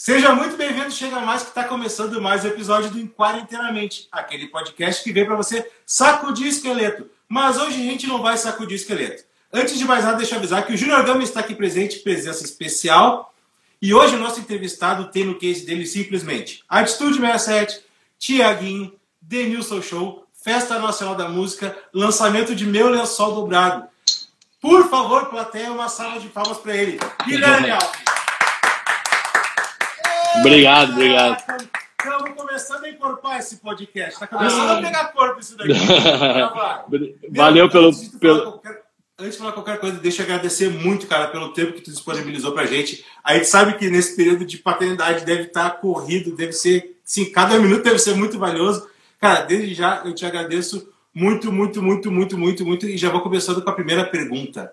[0.00, 5.02] Seja muito bem-vindo, chega mais que está começando mais um episódio do Quarentenamente, aquele podcast
[5.02, 7.10] que vem para você sacudir esqueleto.
[7.28, 9.24] Mas hoje a gente não vai sacudir esqueleto.
[9.52, 12.44] Antes de mais nada, deixa eu avisar que o Júnior Gama está aqui presente, presença
[12.44, 13.34] especial.
[13.82, 17.80] E hoje o nosso entrevistado tem no case dele simplesmente Atitude 67,
[18.20, 23.88] Tiaguinho, Denilson Show, Festa Nacional da Música, lançamento de Meu Lençol Dobrado.
[24.60, 27.00] Por favor, plateia, uma salva de palmas para ele.
[27.26, 28.07] Guilherme Alves.
[30.40, 31.42] Obrigado, obrigado.
[32.00, 34.14] Estamos começando a encorpar esse podcast.
[34.14, 35.72] Está começando a pegar corpo isso daqui.
[37.30, 37.88] Valeu pelo.
[37.88, 38.42] Antes de, pelo...
[38.42, 38.82] Qualquer,
[39.18, 42.52] antes de falar qualquer coisa, deixa eu agradecer muito, cara, pelo tempo que tu disponibilizou
[42.52, 43.04] pra gente.
[43.24, 46.98] A gente sabe que nesse período de paternidade deve estar corrido, deve ser.
[47.04, 48.88] Sim, cada minuto deve ser muito valioso.
[49.20, 52.86] Cara, desde já eu te agradeço muito, muito, muito, muito, muito, muito.
[52.86, 54.72] E já vou começando com a primeira pergunta.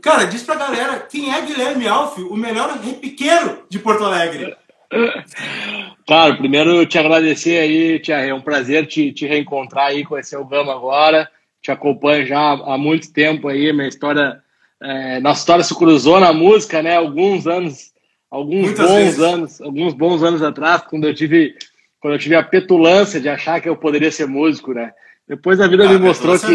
[0.00, 4.56] Cara, diz pra galera quem é Guilherme Alf, o melhor repiqueiro de Porto Alegre.
[6.06, 10.44] Cara, primeiro te agradecer aí, Tia, é um prazer te, te reencontrar aí, conhecer o
[10.44, 11.28] Gama agora.
[11.60, 14.42] Te acompanho já há muito tempo aí, minha história,
[14.82, 16.96] é, nossa história se cruzou na música, né?
[16.96, 17.92] Alguns anos,
[18.28, 19.20] alguns Muitas bons vezes.
[19.20, 21.54] anos, alguns bons anos atrás, quando eu tive,
[22.00, 24.92] quando eu tive a petulância de achar que eu poderia ser músico, né?
[25.28, 26.46] Depois a vida ah, me mostrou que,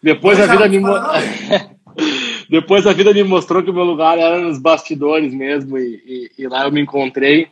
[0.00, 0.78] depois a vida me
[2.52, 6.42] depois a vida me mostrou que o meu lugar era nos bastidores mesmo e, e,
[6.42, 7.48] e lá eu me encontrei.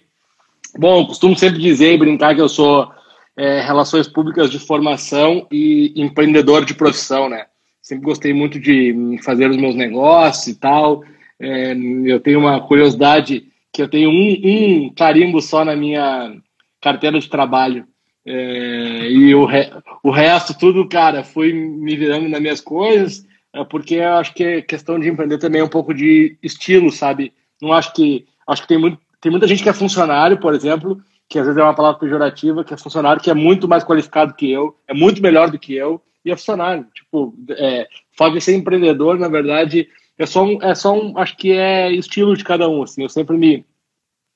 [0.78, 2.86] Bom, costumo sempre dizer e brincar que eu sou
[3.34, 7.46] é, relações públicas de formação e empreendedor de profissão, né?
[7.80, 11.02] Sempre gostei muito de fazer os meus negócios e tal.
[11.40, 16.36] É, eu tenho uma curiosidade que eu tenho um, um carimbo só na minha
[16.78, 17.86] carteira de trabalho.
[18.26, 23.64] É, e o, re, o resto, tudo, cara, fui me virando nas minhas coisas é
[23.64, 27.32] porque eu acho que é questão de empreender também é um pouco de estilo, sabe?
[27.60, 31.00] Não acho que acho que tem muito tem muita gente que é funcionário, por exemplo,
[31.28, 34.34] que às vezes é uma palavra pejorativa, que é funcionário que é muito mais qualificado
[34.34, 36.86] que eu, é muito melhor do que eu e é funcionário.
[36.94, 39.88] Tipo, é, fato de ser empreendedor, na verdade,
[40.18, 42.82] é só um, é só um, acho que é estilo de cada um.
[42.82, 43.64] Assim, eu sempre me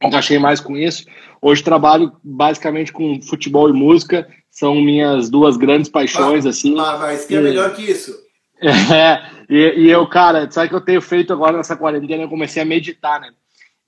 [0.02, 1.06] encaixei mais com isso.
[1.40, 6.78] Hoje trabalho basicamente com futebol e música, são minhas duas grandes paixões, ah, assim.
[6.78, 8.23] Ah, mas que é melhor que isso.
[8.94, 12.22] É, e, e, eu, cara, sabe o que eu tenho feito agora nessa quarentena?
[12.22, 13.30] Eu comecei a meditar, né?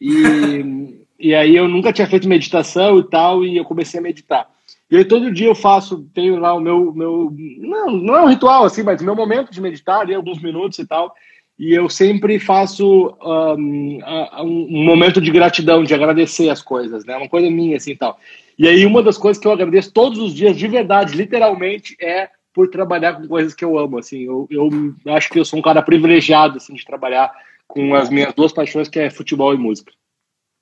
[0.01, 4.49] E, e aí eu nunca tinha feito meditação e tal, e eu comecei a meditar.
[4.91, 8.29] E aí todo dia eu faço, tenho lá o meu, meu não, não é um
[8.29, 11.13] ritual assim, mas o meu momento de meditar, ali alguns minutos e tal.
[11.59, 13.99] E eu sempre faço um,
[14.43, 17.17] um, momento de gratidão, de agradecer as coisas, né?
[17.17, 18.19] Uma coisa minha assim e tal.
[18.59, 22.29] E aí uma das coisas que eu agradeço todos os dias, de verdade, literalmente, é
[22.57, 24.25] por trabalhar com coisas que eu amo, assim.
[24.25, 27.31] Eu, eu acho que eu sou um cara privilegiado, assim, de trabalhar
[27.69, 29.93] com as minhas duas paixões, que é futebol e música.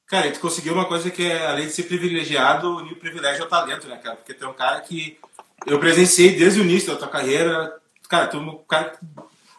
[0.08, 3.48] Cara, tu conseguiu uma coisa que, é, além de ser privilegiado, o privilégio é o
[3.48, 4.16] talento, né, cara?
[4.16, 5.16] Porque tu é um cara que
[5.68, 7.72] eu presenciei desde o início da tua carreira.
[8.08, 8.98] Cara, tu é um cara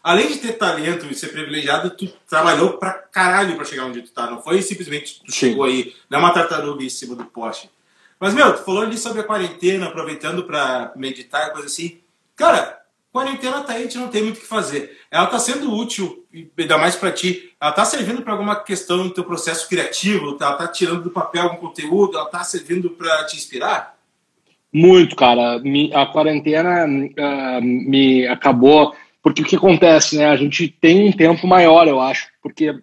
[0.03, 4.11] além de ter talento e ser privilegiado, tu trabalhou pra caralho pra chegar onde tu
[4.11, 4.29] tá.
[4.29, 5.51] Não foi simplesmente tu Sim.
[5.51, 7.69] chegou aí, não é uma tartaruga em cima do poste.
[8.19, 12.01] Mas, meu, tu falou ali sobre a quarentena, aproveitando pra meditar e coisa assim.
[12.35, 12.79] Cara,
[13.11, 14.97] quarentena tá aí, a gente não tem muito o que fazer.
[15.09, 16.25] Ela tá sendo útil,
[16.57, 17.53] ainda mais para ti.
[17.61, 20.37] Ela tá servindo para alguma questão no teu processo criativo?
[20.39, 22.17] Ela tá tirando do papel algum conteúdo?
[22.17, 23.95] Ela tá servindo para te inspirar?
[24.73, 25.61] Muito, cara.
[25.93, 28.93] A quarentena uh, me acabou.
[29.23, 30.25] Porque o que acontece, né?
[30.25, 32.27] A gente tem um tempo maior, eu acho.
[32.43, 32.77] Porque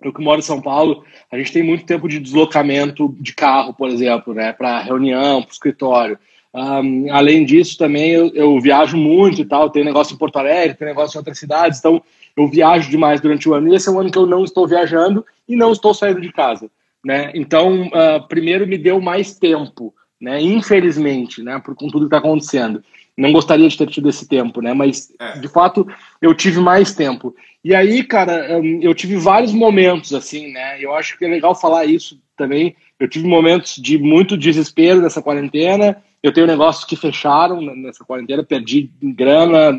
[0.00, 3.74] eu que moro em São Paulo, a gente tem muito tempo de deslocamento de carro,
[3.74, 4.52] por exemplo, né?
[4.52, 6.18] Para reunião, para escritório.
[6.58, 9.70] Um, além disso, também eu, eu, viajo muito e tal.
[9.70, 11.78] Tem negócio em Porto Alegre, tem negócio em outras cidades.
[11.78, 12.02] Então,
[12.36, 13.68] eu viajo demais durante o ano.
[13.68, 16.32] E esse é um ano que eu não estou viajando e não estou saindo de
[16.32, 16.68] casa.
[17.04, 17.30] Né?
[17.34, 20.40] Então, uh, primeiro me deu mais tempo, né?
[20.40, 21.60] infelizmente, né?
[21.64, 22.82] por com tudo que está acontecendo.
[23.16, 24.72] Não gostaria de ter tido esse tempo, né?
[24.72, 25.38] mas é.
[25.38, 25.86] de fato
[26.20, 27.34] eu tive mais tempo.
[27.64, 30.82] E aí, cara, eu tive vários momentos assim, né?
[30.82, 32.76] Eu acho que é legal falar isso também.
[32.98, 38.42] Eu tive momentos de muito desespero nessa quarentena, eu tenho negócios que fecharam nessa quarentena,
[38.42, 39.72] perdi grana,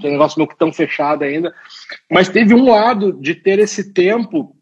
[0.00, 1.54] tem negócio meu que estão fechado ainda.
[2.10, 4.56] Mas teve um lado de ter esse tempo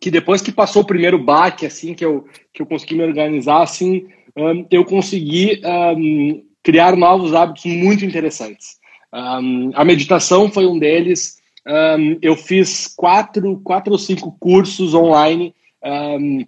[0.00, 3.62] que depois que passou o primeiro baque, assim, que eu, que eu consegui me organizar,
[3.62, 4.06] assim,
[4.36, 8.78] um, eu consegui um, criar novos hábitos muito interessantes.
[9.12, 11.40] Um, a meditação foi um deles.
[12.20, 15.54] eu fiz quatro, quatro ou cinco cursos online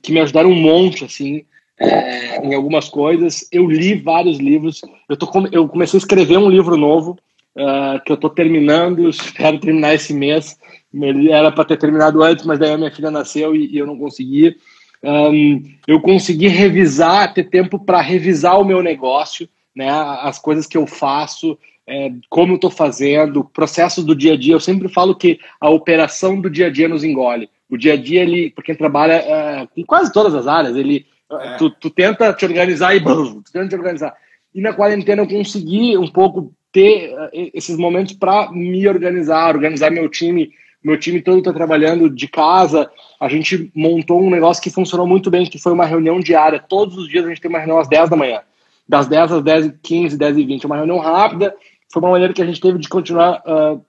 [0.03, 1.45] que me ajudaram um monte, assim,
[1.79, 3.47] é, em algumas coisas.
[3.51, 4.81] Eu li vários livros.
[5.09, 7.19] Eu, tô, eu comecei a escrever um livro novo
[7.57, 9.09] uh, que eu estou terminando.
[9.09, 10.59] Espero terminar esse mês.
[10.93, 13.87] Ele era para ter terminado antes, mas daí a minha filha nasceu e, e eu
[13.87, 14.57] não consegui.
[15.03, 20.77] um, eu consegui revisar, ter tempo para revisar o meu negócio, né, as coisas que
[20.77, 24.55] eu faço, é, como eu estou fazendo, processos do dia a dia.
[24.55, 27.51] Eu sempre falo que a operação do dia a dia nos engole.
[27.69, 31.07] O dia a dia, ele, para quem trabalha é, em quase todas as áreas, ele,
[31.31, 31.57] é.
[31.57, 34.15] tu, tu, tenta te organizar e bum, tu tenta te organizar.
[34.55, 39.91] E na quarentena eu consegui um pouco ter uh, esses momentos para me organizar, organizar
[39.91, 40.53] meu time.
[40.83, 42.91] Meu time todo está trabalhando de casa.
[43.19, 46.59] A gente montou um negócio que funcionou muito bem, que foi uma reunião diária.
[46.59, 48.41] Todos os dias a gente tem uma reunião às 10 da manhã.
[48.87, 50.67] Das 10 às 10 e 15, 10 e 20.
[50.67, 51.55] Uma reunião rápida.
[51.91, 53.83] Foi uma maneira que a gente teve de continuar uh,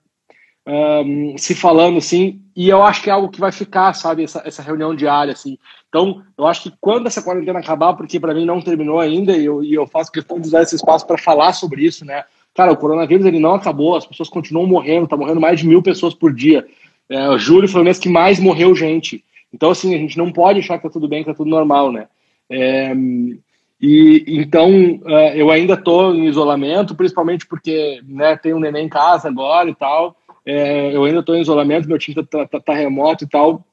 [0.66, 2.40] uh, se falando, assim.
[2.54, 4.24] E eu acho que é algo que vai ficar, sabe?
[4.24, 5.58] Essa, essa reunião diária, assim.
[5.88, 9.44] Então, eu acho que quando essa quarentena acabar, porque para mim não terminou ainda, e
[9.44, 12.24] eu, e eu faço questão de usar esse espaço para falar sobre isso, né?
[12.54, 15.82] Cara, o coronavírus ele não acabou, as pessoas continuam morrendo, tá morrendo mais de mil
[15.82, 16.66] pessoas por dia.
[17.08, 19.22] É, julho foi o mês que mais morreu gente.
[19.52, 21.92] Então, assim, a gente não pode achar que tá tudo bem, que tá tudo normal,
[21.92, 22.08] né?
[22.48, 22.94] É,
[23.80, 28.88] e então é, eu ainda estou em isolamento, principalmente porque né, tem um neném em
[28.88, 30.16] casa agora e tal.
[30.46, 33.66] É, eu ainda estou em isolamento, meu time tá, tá, tá, remoto e tal.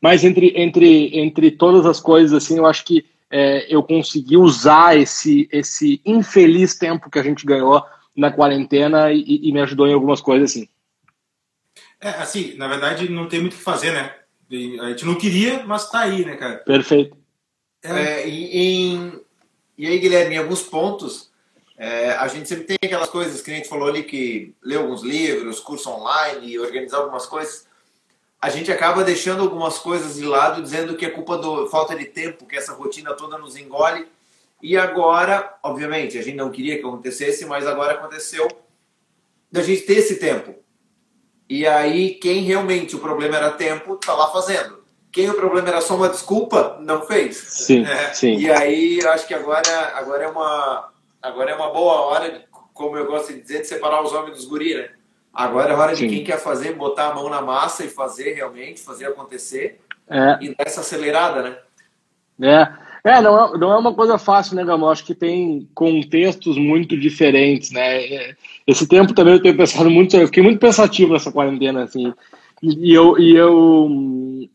[0.00, 4.96] Mas entre, entre, entre todas as coisas, assim, eu acho que é, eu consegui usar
[4.96, 7.84] esse, esse infeliz tempo que a gente ganhou
[8.16, 10.68] na quarentena e, e me ajudou em algumas coisas, assim.
[12.00, 14.14] É, assim, na verdade, não tem muito o que fazer, né?
[14.80, 16.58] A gente não queria, mas tá aí, né, cara?
[16.58, 17.16] Perfeito.
[17.82, 19.20] É, é em,
[19.76, 21.30] e aí, Guilherme, em alguns pontos,
[21.84, 25.02] é, a gente sempre tem aquelas coisas que a gente falou ali, que lê alguns
[25.02, 27.66] livros, curso online, organizar algumas coisas
[28.44, 32.04] a gente acaba deixando algumas coisas de lado, dizendo que é culpa do falta de
[32.04, 34.06] tempo, que essa rotina toda nos engole.
[34.62, 38.46] E agora, obviamente, a gente não queria que acontecesse, mas agora aconteceu
[39.50, 40.54] da gente ter esse tempo.
[41.48, 44.84] E aí, quem realmente o problema era tempo, tá lá fazendo.
[45.10, 47.38] Quem o problema era só uma desculpa, não fez.
[47.38, 48.12] Sim, é.
[48.12, 48.36] sim.
[48.36, 50.92] E aí, eu acho que agora, agora, é uma,
[51.24, 54.46] agora é uma boa hora, como eu gosto de dizer, de separar os homens dos
[54.46, 54.90] guri, né?
[55.32, 56.08] Agora é hora de Sim.
[56.08, 60.38] quem quer fazer, botar a mão na massa e fazer realmente, fazer acontecer é.
[60.40, 61.58] e dar essa acelerada, né?
[63.04, 64.88] É, é não, é, não é uma coisa fácil, né, Gamo?
[64.88, 68.04] Acho que tem contextos muito diferentes, né?
[68.04, 68.36] É,
[68.66, 72.12] esse tempo também eu tenho pensado muito, eu fiquei muito pensativo nessa quarentena, assim.
[72.62, 73.90] E eu, e eu,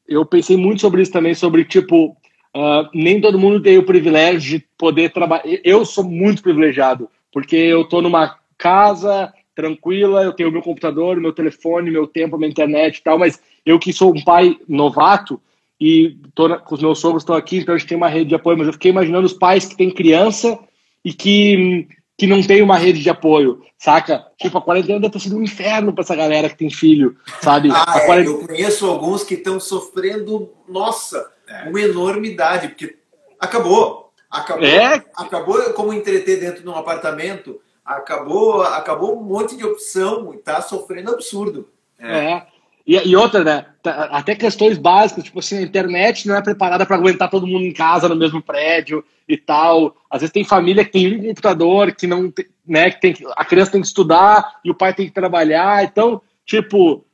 [0.08, 2.16] eu pensei muito sobre isso também, sobre, tipo,
[2.56, 5.44] uh, nem todo mundo tem o privilégio de poder trabalhar.
[5.64, 11.34] Eu sou muito privilegiado, porque eu tô numa casa tranquila, eu tenho meu computador, meu
[11.34, 15.42] telefone, meu tempo, minha internet e tal, mas eu que sou um pai novato
[15.80, 18.36] e tô na, os meus sogros estão aqui, então a gente tem uma rede de
[18.36, 20.58] apoio, mas eu fiquei imaginando os pais que têm criança
[21.04, 21.88] e que,
[22.18, 24.26] que não tem uma rede de apoio, saca?
[24.38, 27.70] Tipo, a quarentena deve ter sido um inferno para essa galera que tem filho, sabe?
[27.72, 28.38] Ah, é, quarentena...
[28.38, 31.70] Eu conheço alguns que estão sofrendo, nossa, é.
[31.70, 32.98] uma enormidade, porque
[33.40, 34.14] acabou.
[34.30, 35.04] Acabou, é.
[35.16, 37.60] acabou como entreter dentro de um apartamento
[37.90, 41.68] acabou, acabou um monte de opção e tá sofrendo absurdo.
[41.98, 42.34] É.
[42.34, 42.48] é.
[42.86, 43.66] E, e, outra, né?
[43.84, 47.66] Tá, até questões básicas, tipo assim, a internet não é preparada para aguentar todo mundo
[47.66, 49.96] em casa no mesmo prédio e tal.
[50.10, 52.34] Às vezes tem família que tem um computador, que não
[52.66, 55.84] né, que tem, a criança tem que estudar e o pai tem que trabalhar.
[55.84, 57.06] Então, tipo,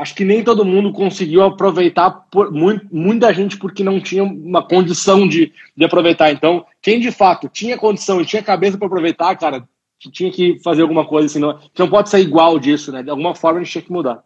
[0.00, 4.66] acho que nem todo mundo conseguiu aproveitar, por, muito, muita gente porque não tinha uma
[4.66, 6.32] condição de, de aproveitar.
[6.32, 9.68] Então, quem de fato tinha condição e tinha cabeça para aproveitar, cara,
[10.10, 13.02] tinha que fazer alguma coisa, senão não, não pode ser igual disso, né?
[13.02, 14.24] De alguma forma a gente tinha que mudar.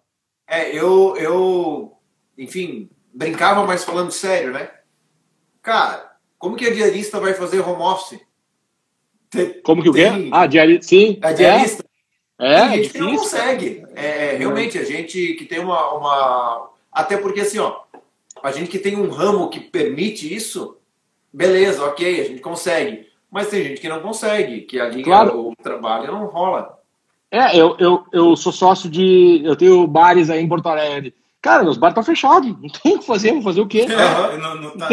[0.49, 1.93] É, eu, eu,
[2.39, 4.71] enfim, brincava, mas falando sério, né?
[5.61, 8.21] Cara, como que a diarista vai fazer home office?
[9.31, 10.07] Tem, como que o quê?
[10.31, 11.19] Ah, diarista, sim.
[11.23, 11.83] A diarista.
[11.83, 11.94] É.
[12.39, 13.85] É, tem gente que não consegue.
[13.95, 16.71] É, é, realmente, a gente que tem uma, uma.
[16.93, 17.81] Até porque, assim, ó,
[18.43, 20.77] a gente que tem um ramo que permite isso,
[21.33, 23.07] beleza, ok, a gente consegue.
[23.31, 25.49] Mas tem gente que não consegue, que ali claro.
[25.49, 26.79] o trabalho não rola.
[27.31, 29.43] É, eu, eu, eu sou sócio de.
[29.45, 31.15] Eu tenho bares aí em Porto Alegre.
[31.43, 32.49] Cara, meus bares estão fechados.
[32.49, 33.87] Não tem o que fazer, vou fazer o quê?
[33.89, 34.89] É, não, não, tá,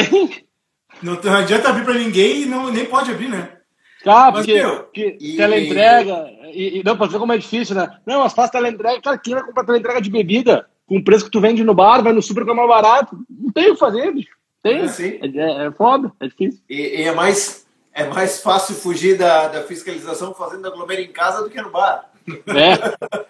[1.01, 3.60] não, não adianta abrir para ninguém e não, nem pode abrir, né?
[4.05, 6.31] Ah, porque, meu, porque e, teleentrega.
[6.53, 7.97] E, e, não, pra ver como é difícil, né?
[8.05, 9.01] Não, mas faz teleentrega.
[9.01, 12.01] Cara, quem vai comprar teleentrega de bebida com o preço que tu vende no bar,
[12.01, 13.17] vai no super que é mais barato?
[13.29, 14.35] Não tem o que fazer, bicho.
[14.63, 14.81] Tem.
[14.81, 16.61] É, é, é, foda, é difícil.
[16.69, 21.43] E, e, é, mais, é mais fácil fugir da, da fiscalização fazendo aglomero em casa
[21.43, 22.11] do que no bar.
[22.27, 23.25] É.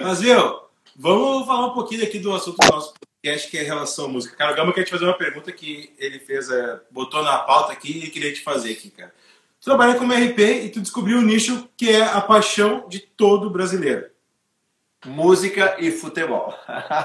[0.00, 0.60] mas, viu,
[0.94, 4.36] vamos falar um pouquinho aqui do assunto do nosso podcast, que é relação à música.
[4.36, 7.72] Cara, o Gama quer te fazer uma pergunta que ele fez, é, botou na pauta
[7.72, 9.12] aqui e queria te fazer aqui, cara
[9.66, 14.06] trabalha como RP e tu descobriu um nicho que é a paixão de todo brasileiro.
[15.04, 16.54] Música e futebol.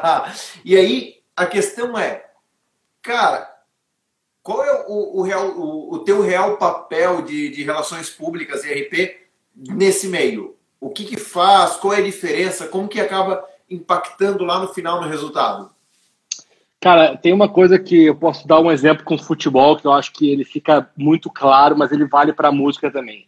[0.63, 2.32] e aí, a questão é,
[3.01, 3.51] Cara,
[4.44, 8.72] qual é o, o, real, o, o teu real papel de, de relações públicas e
[8.72, 10.56] RP nesse meio?
[10.80, 11.77] O que, que faz?
[11.77, 12.68] Qual é a diferença?
[12.68, 15.72] Como que acaba impactando lá no final no resultado?
[16.82, 20.12] Cara, tem uma coisa que eu posso dar um exemplo com futebol que eu acho
[20.12, 23.28] que ele fica muito claro, mas ele vale para a música também.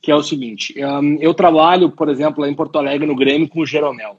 [0.00, 3.46] Que é o seguinte: um, eu trabalho, por exemplo, lá em Porto Alegre, no Grêmio,
[3.46, 4.18] com o Jeromel.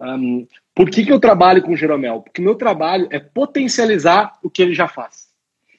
[0.00, 2.22] Um, por que, que eu trabalho com o Jeromel?
[2.22, 5.28] Porque meu trabalho é potencializar o que ele já faz.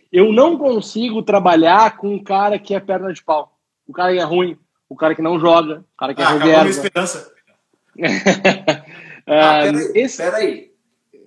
[0.10, 3.52] Eu não consigo trabalhar com um cara que é perna de pau.
[3.86, 4.58] O cara que é ruim,
[4.88, 6.52] o cara que não joga, o cara que é ah, reserva.
[6.54, 7.34] Acabou esperança.
[9.28, 10.18] ah, peraí, esse...
[10.24, 10.75] peraí.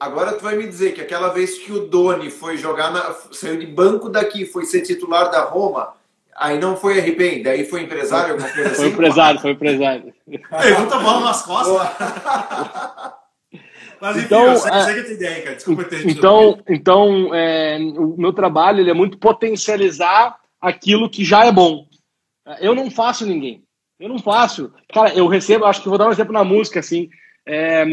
[0.00, 3.58] Agora tu vai me dizer que aquela vez que o Doni foi jogar, na, saiu
[3.58, 5.94] de banco daqui, foi ser titular da Roma,
[6.36, 8.82] aí não foi RP, daí foi empresário, alguma coisa assim?
[8.82, 10.14] Foi empresário, foi empresário.
[10.26, 11.88] Pergunta bola nas costas.
[14.00, 15.56] Mas enfim, então, eu sei, é, que ideia, cara.
[15.56, 21.44] Desculpa ter Então, então é, o meu trabalho ele é muito potencializar aquilo que já
[21.44, 21.86] é bom.
[22.60, 23.64] Eu não faço ninguém.
[23.98, 24.72] Eu não faço.
[24.92, 27.10] Cara, eu recebo, acho que vou dar um exemplo na música, assim.
[27.44, 27.84] É,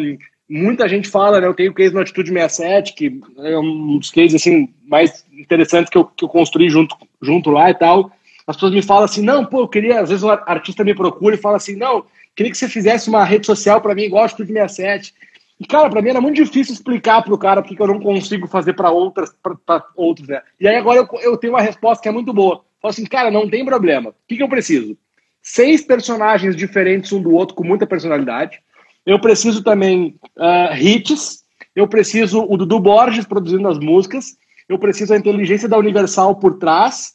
[0.50, 1.48] muita gente fala, né?
[1.48, 5.90] Eu tenho o case no Atitude 67, que é um dos cases assim, mais interessantes
[5.90, 8.12] que eu, que eu construí junto, junto lá e tal.
[8.48, 11.36] As pessoas me falam assim, não, pô, eu queria, às vezes o artista me procura
[11.36, 14.26] e fala assim, não, queria que você fizesse uma rede social para mim igual a
[14.28, 15.14] Atitude 67.
[15.60, 18.74] E, cara, para mim era muito difícil explicar pro cara porque eu não consigo fazer
[18.74, 19.34] para outras,
[19.66, 20.42] para outros, né?
[20.60, 22.64] E aí agora eu, eu tenho uma resposta que é muito boa.
[22.82, 24.10] Falo assim, cara, não tem problema.
[24.10, 24.98] O que, que eu preciso?
[25.42, 28.60] Seis personagens diferentes um do outro com muita personalidade.
[29.06, 31.44] Eu preciso também uh, hits.
[31.76, 34.36] Eu preciso o Dudu Borges produzindo as músicas.
[34.68, 37.14] Eu preciso a inteligência da Universal por trás.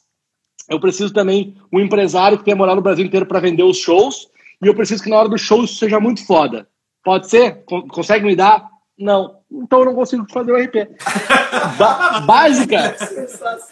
[0.69, 4.27] Eu preciso também um empresário que tenha morar no Brasil inteiro para vender os shows.
[4.63, 6.67] E eu preciso que na hora do show isso seja muito foda.
[7.03, 7.63] Pode ser?
[7.65, 8.69] Consegue me dar?
[8.97, 9.39] Não.
[9.51, 10.87] Então eu não consigo fazer o RP.
[11.77, 12.95] Ba básica.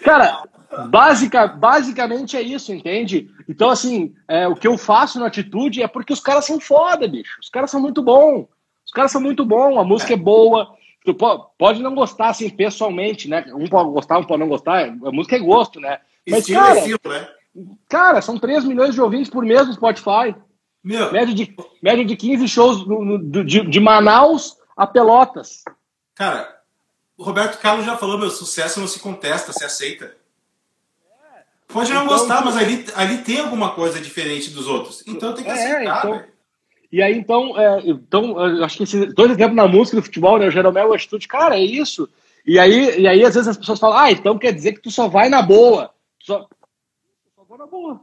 [0.04, 0.44] Cara,
[0.90, 3.30] básica, basicamente é isso, entende?
[3.48, 7.08] Então, assim, é, o que eu faço na atitude é porque os caras são foda,
[7.08, 7.40] bicho.
[7.42, 8.48] Os caras são muito bons.
[8.86, 10.76] Os caras são muito bons, a música é boa.
[11.06, 11.16] Tu
[11.58, 13.46] pode não gostar, assim, pessoalmente, né?
[13.54, 14.86] Um pode gostar, um pode não gostar.
[14.86, 16.00] A música é gosto, né?
[16.28, 17.28] Mas, estilo cara, é estilo, né?
[17.88, 20.36] Cara, são 3 milhões de ouvintes por mês no Spotify.
[20.84, 21.12] Meu.
[21.12, 25.64] Média, de, média de 15 shows no, no, de, de Manaus a Pelotas.
[26.16, 26.60] Cara,
[27.18, 30.16] o Roberto Carlos já falou, meu, sucesso não se contesta, se aceita.
[31.72, 35.04] Pode não então, gostar, mas ali, ali tem alguma coisa diferente dos outros.
[35.08, 36.24] Então tem que é, aceitar, então,
[36.92, 40.48] E aí, então, é, então acho que esses dois exemplos na música do futebol, né?
[40.48, 42.10] O Jeromel e a atitude, cara, é isso.
[42.44, 44.90] E aí, e aí, às vezes, as pessoas falam, ah, então quer dizer que tu
[44.90, 45.92] só vai na boa.
[46.20, 46.48] Só,
[47.36, 48.02] só vou na boa.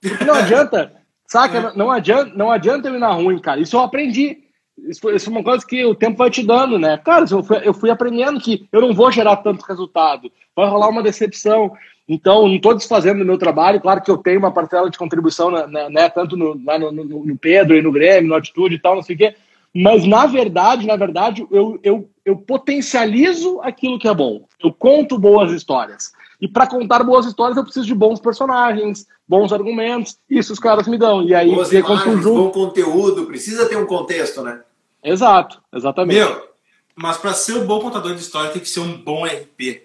[0.00, 0.92] Porque não adianta.
[1.28, 1.58] Saca?
[1.58, 1.76] É.
[1.76, 3.60] Não, adianta, não adianta eu ir na ruim, cara.
[3.60, 4.44] Isso eu aprendi.
[4.78, 6.96] Isso foi, isso foi, uma coisa que o tempo vai te dando, né?
[6.98, 10.32] Cara, eu fui, eu fui aprendendo que eu não vou gerar tanto resultado.
[10.56, 11.76] Vai rolar uma decepção.
[12.08, 13.80] Então, não estou desfazendo o meu trabalho.
[13.80, 17.38] Claro que eu tenho uma parcela de contribuição, né, né tanto no, lá no, no,
[17.38, 19.34] Pedro e no Grêmio, no Atitude e tal, não sei o quê.
[19.74, 24.46] Mas, na verdade, na verdade, eu, eu, eu potencializo aquilo que é bom.
[24.62, 26.12] Eu conto boas histórias.
[26.40, 30.18] E para contar boas histórias, eu preciso de bons personagens, bons argumentos.
[30.28, 31.22] Isso os caras me dão.
[31.22, 34.60] E aí, boas imagens, bom conteúdo, precisa ter um contexto, né?
[35.02, 36.18] Exato, exatamente.
[36.18, 36.48] Meu,
[36.94, 39.83] mas para ser um bom contador de história, tem que ser um bom RP.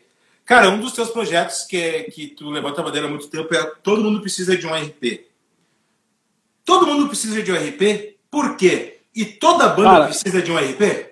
[0.49, 3.63] Cara, um dos teus projetos que, que tu levanta a bandeira há muito tempo é
[3.83, 5.27] Todo Mundo Precisa de um RP.
[6.65, 8.15] Todo mundo precisa de um RP?
[8.31, 8.97] Por quê?
[9.15, 11.07] E toda banda Cara, precisa de um RP?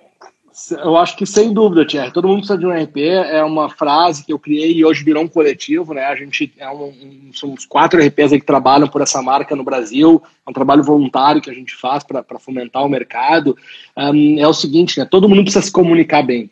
[0.71, 2.11] Eu acho que sem dúvida, Thierry.
[2.11, 2.97] Todo mundo precisa de um RP.
[2.97, 6.05] É uma frase que eu criei e hoje virou um coletivo, né?
[6.05, 9.63] A gente é um, um são uns quatro RPs que trabalham por essa marca no
[9.63, 10.21] Brasil.
[10.45, 13.55] É um trabalho voluntário que a gente faz para fomentar o mercado.
[13.95, 15.05] Um, é o seguinte, né?
[15.05, 16.49] Todo mundo precisa se comunicar bem.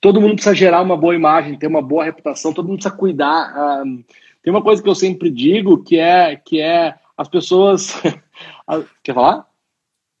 [0.00, 2.52] Todo mundo precisa gerar uma boa imagem, ter uma boa reputação.
[2.52, 3.82] Todo mundo precisa cuidar.
[3.84, 4.04] Um,
[4.42, 7.94] tem uma coisa que eu sempre digo que é que é as pessoas.
[9.02, 9.46] Quer falar?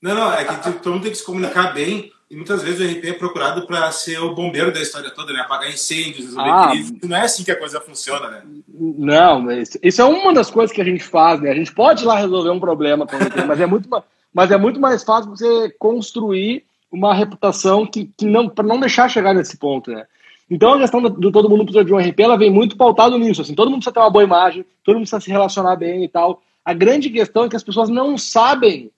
[0.02, 0.32] Não, não.
[0.32, 3.12] É que todo mundo tem que se comunicar bem e muitas vezes o RP é
[3.12, 5.40] procurado para ser o bombeiro da história toda, né?
[5.40, 6.92] Apagar incêndios, resolver ah, crises.
[7.04, 8.42] Não é assim que a coisa funciona, né?
[8.68, 11.50] Não, isso é uma das coisas que a gente faz, né?
[11.50, 13.06] A gente pode ir lá resolver um problema,
[13.46, 13.88] mas é muito,
[14.34, 16.64] mas é muito mais fácil você construir
[16.96, 20.06] uma reputação que, que não para não deixar chegar nesse ponto, né?
[20.50, 23.18] Então a questão do, do, todo mundo precisa de um RP, ela vem muito pautado
[23.18, 26.04] nisso, assim, todo mundo precisa ter uma boa imagem, todo mundo precisa se relacionar bem
[26.04, 26.42] e tal.
[26.64, 28.90] A grande questão é que as pessoas não sabem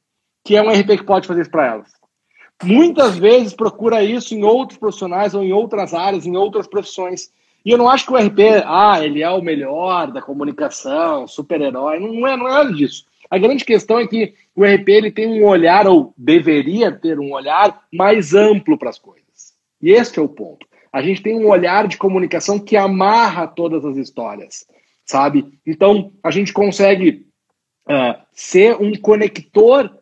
[0.45, 1.99] que é um RP que pode fazer isso para elas
[2.63, 7.31] muitas vezes procura isso em outros profissionais ou em outras áreas, em outras profissões.
[7.65, 12.01] E eu não acho que o RP, ah, ele é o melhor da comunicação, super-herói,
[12.01, 13.05] não é, não é nada disso.
[13.31, 17.33] A grande questão é que o RP ele tem um olhar, ou deveria ter um
[17.33, 19.55] olhar, mais amplo para as coisas.
[19.81, 20.67] E esse é o ponto.
[20.93, 24.67] A gente tem um olhar de comunicação que amarra todas as histórias,
[25.05, 25.59] sabe?
[25.67, 27.27] Então, a gente consegue
[27.89, 29.99] uh, ser um conector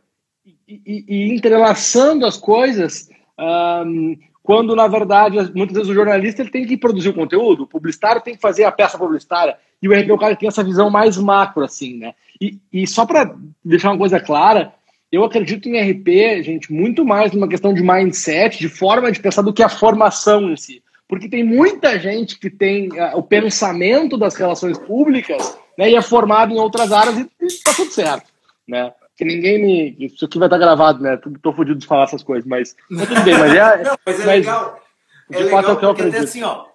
[0.47, 6.51] e, e, e entrelaçando as coisas um, quando, na verdade, muitas vezes o jornalista ele
[6.51, 9.93] tem que produzir o conteúdo, o publicitário tem que fazer a peça publicitária, e o
[9.93, 12.15] RP, o cara tem essa visão mais macro, assim, né?
[12.41, 14.73] E, e só para deixar uma coisa clara,
[15.11, 19.43] eu acredito em RP, gente, muito mais numa questão de mindset, de forma de pensar
[19.43, 20.83] do que a formação em si.
[21.09, 26.03] Porque tem muita gente que tem uh, o pensamento das relações públicas né, e é
[26.03, 28.31] formado em outras áreas e está tudo certo.
[28.67, 28.93] Né?
[29.17, 29.97] Que ninguém me.
[30.07, 31.19] Isso aqui vai estar gravado, né?
[31.41, 33.39] Tô fodido de falar essas coisas, mas, mas tudo bem.
[33.39, 34.83] Mas é, Não, mas é mas, legal.
[35.31, 36.67] É legal fato, é porque até assim, ó.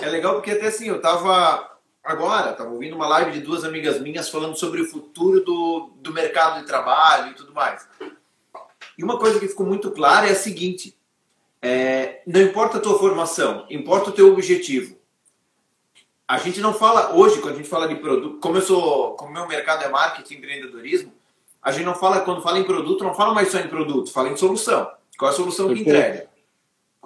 [0.00, 1.73] É legal porque até assim, eu tava
[2.04, 6.12] agora, estava ouvindo uma live de duas amigas minhas falando sobre o futuro do, do
[6.12, 7.88] mercado de trabalho e tudo mais.
[8.96, 10.96] E uma coisa que ficou muito clara é a seguinte:
[11.62, 14.96] é, não importa a tua formação, importa o teu objetivo.
[16.26, 19.32] A gente não fala hoje, quando a gente fala de produto, como eu sou, como
[19.32, 21.12] meu mercado é marketing empreendedorismo,
[21.62, 24.28] a gente não fala, quando fala em produto, não fala mais só em produto, fala
[24.28, 24.90] em solução.
[25.18, 26.28] Qual é a solução que entrega?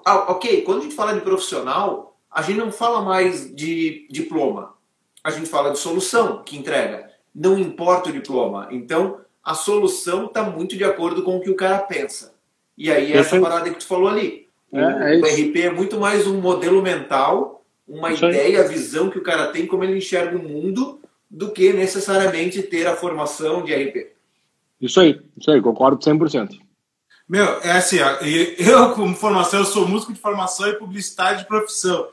[0.04, 4.74] Ah, ok, quando a gente fala de profissional, a gente não fala mais de diploma,
[5.22, 7.10] a gente fala de solução que entrega.
[7.34, 8.68] Não importa o diploma.
[8.70, 12.34] Então, a solução está muito de acordo com o que o cara pensa.
[12.76, 14.46] E aí, essa parada que tu falou ali.
[14.72, 18.64] É, é o, é RP é muito mais um modelo mental, uma isso ideia, aí.
[18.64, 22.86] a visão que o cara tem, como ele enxerga o mundo, do que necessariamente ter
[22.86, 24.12] a formação de RP.
[24.80, 26.58] Isso aí, isso aí, concordo 100%.
[27.28, 27.98] Meu, é assim,
[28.58, 32.08] eu como formação, eu sou músico de formação e publicitário de profissão.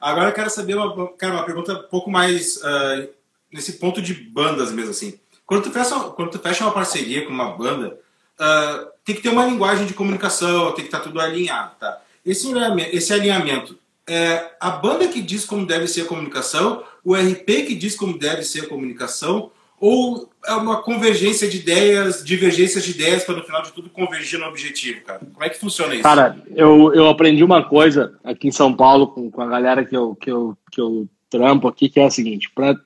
[0.00, 3.08] Agora eu quero saber uma, cara, uma pergunta um pouco mais uh,
[3.52, 5.18] nesse ponto de bandas mesmo, assim.
[5.46, 7.98] Quando tu fecha, quando tu fecha uma parceria com uma banda,
[8.38, 12.00] uh, tem que ter uma linguagem de comunicação, tem que estar tá tudo alinhado, tá?
[12.24, 17.14] Esse alinhamento, esse alinhamento é a banda que diz como deve ser a comunicação, o
[17.14, 22.84] RP que diz como deve ser a comunicação, ou é uma convergência de ideias, divergências
[22.84, 25.18] de ideias para no final de tudo convergir no objetivo, cara?
[25.18, 26.02] Como é que funciona isso?
[26.02, 29.96] Cara, eu, eu aprendi uma coisa aqui em São Paulo com, com a galera que
[29.96, 32.78] eu, que, eu, que eu trampo aqui, que é a seguinte: para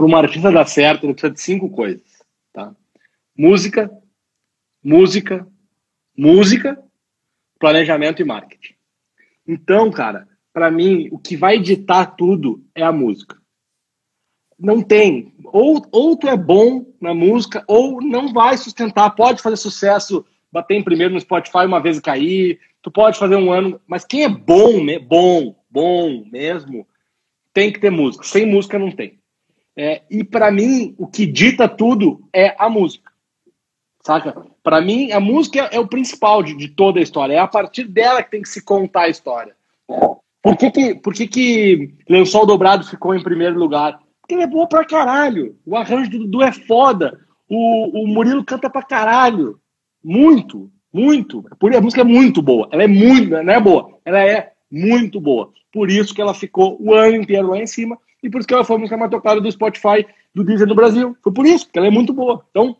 [0.00, 2.02] uma artista dar certo, ele precisa de cinco coisas,
[2.52, 2.72] tá?
[3.36, 3.90] Música,
[4.82, 5.46] música,
[6.16, 6.82] música,
[7.58, 8.74] planejamento e marketing.
[9.46, 13.38] Então, cara, para mim, o que vai ditar tudo é a música
[14.58, 15.32] não tem.
[15.44, 19.10] Ou, ou tu é bom na música, ou não vai sustentar.
[19.10, 22.60] Pode fazer sucesso, bater em primeiro no Spotify uma vez e cair.
[22.82, 23.80] Tu pode fazer um ano.
[23.86, 26.86] Mas quem é bom, bom, bom mesmo,
[27.52, 28.24] tem que ter música.
[28.24, 29.18] Sem música não tem.
[29.76, 33.12] É, e para mim, o que dita tudo é a música.
[34.04, 34.34] Saca?
[34.62, 37.34] Para mim, a música é o principal de, de, toda a história.
[37.34, 39.54] É a partir dela que tem que se contar a história.
[40.42, 44.00] Por que, que, por que, que Lençol Dobrado ficou em primeiro lugar?
[44.28, 45.56] Porque é bom pra caralho.
[45.64, 47.18] O arranjo do Dudu é foda.
[47.48, 49.58] O, o Murilo canta pra caralho.
[50.04, 51.42] Muito, muito.
[51.58, 52.68] Por, a música é muito boa.
[52.70, 53.98] Ela é muito, não é boa.
[54.04, 55.50] Ela é muito boa.
[55.72, 57.98] Por isso que ela ficou o ano inteiro lá em cima.
[58.22, 60.74] E por isso que ela foi a música mais tocada do Spotify, do Deezer do
[60.74, 61.16] Brasil.
[61.22, 62.44] Foi por isso, porque ela é muito boa.
[62.50, 62.76] Então,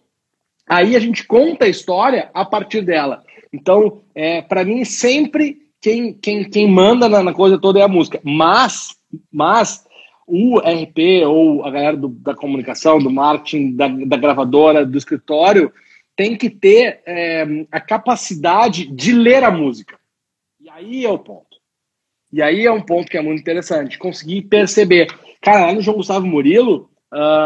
[0.68, 3.24] aí a gente conta a história a partir dela.
[3.50, 7.88] Então, é, para mim, sempre quem, quem, quem manda na, na, coisa toda é a
[7.88, 8.20] música.
[8.22, 8.88] Mas,
[9.32, 9.87] mas
[10.28, 15.72] o RP ou a galera do, da comunicação, do marketing, da, da, gravadora, do escritório,
[16.14, 19.98] tem que ter é, a capacidade de ler a música.
[20.60, 21.56] E aí é o ponto.
[22.30, 25.08] E aí é um ponto que é muito interessante, conseguir perceber.
[25.40, 26.90] Cara, lá no João Gustavo Murilo,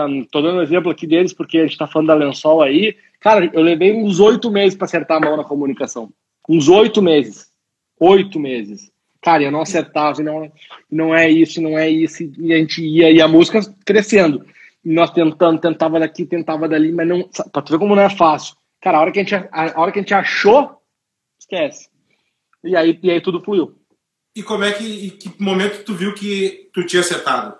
[0.08, 2.96] um, tô dando um exemplo aqui deles porque a gente tá falando da lençol aí.
[3.20, 6.10] Cara, eu levei uns oito meses para acertar a mão na comunicação.
[6.48, 7.52] Uns oito meses.
[8.00, 8.91] Oito meses
[9.22, 10.52] cara, eu não acertava, e não,
[10.90, 14.44] não é isso, não é isso, e a gente ia, e a música crescendo.
[14.84, 18.10] E nós tentando, tentava daqui, tentava dali, mas não, pra tu ver como não é
[18.10, 18.56] fácil.
[18.80, 20.76] Cara, a hora que a gente, a hora que a gente achou,
[21.38, 21.88] esquece.
[22.64, 23.78] E aí, e aí tudo fluiu.
[24.34, 27.54] E como é que, em que momento tu viu que tu tinha acertado?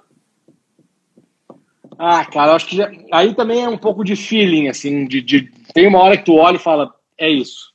[1.97, 5.53] Ah, cara, acho que já, aí também é um pouco de feeling, assim, de, de,
[5.73, 7.72] tem uma hora que tu olha e fala, é isso.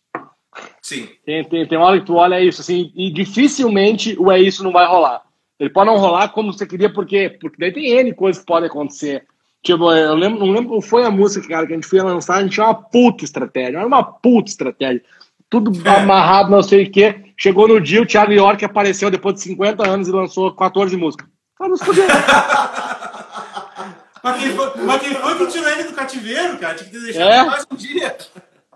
[0.88, 1.10] Sim.
[1.26, 4.40] Tem, tem, tem uma hora que tu olha é isso, assim, e dificilmente o é
[4.40, 5.22] isso não vai rolar.
[5.60, 8.70] Ele pode não rolar como você queria, porque, porque daí tem N coisas que podem
[8.70, 9.26] acontecer.
[9.62, 12.38] Tipo, eu lembro, não lembro qual foi a música, cara, que a gente foi lançar,
[12.38, 15.04] a gente tinha uma puta estratégia, era uma puta estratégia.
[15.50, 15.90] Tudo é.
[15.90, 17.34] amarrado, não sei o quê.
[17.36, 21.28] Chegou no dia, o Thiago York apareceu depois de 50 anos e lançou 14 músicas.
[21.58, 22.08] Cara, nos fudeu.
[24.24, 26.76] mas, quem foi, mas quem foi que tirou ele do cativeiro, cara?
[26.76, 27.46] Tinha que ter deixado é?
[27.46, 28.16] mais um dia.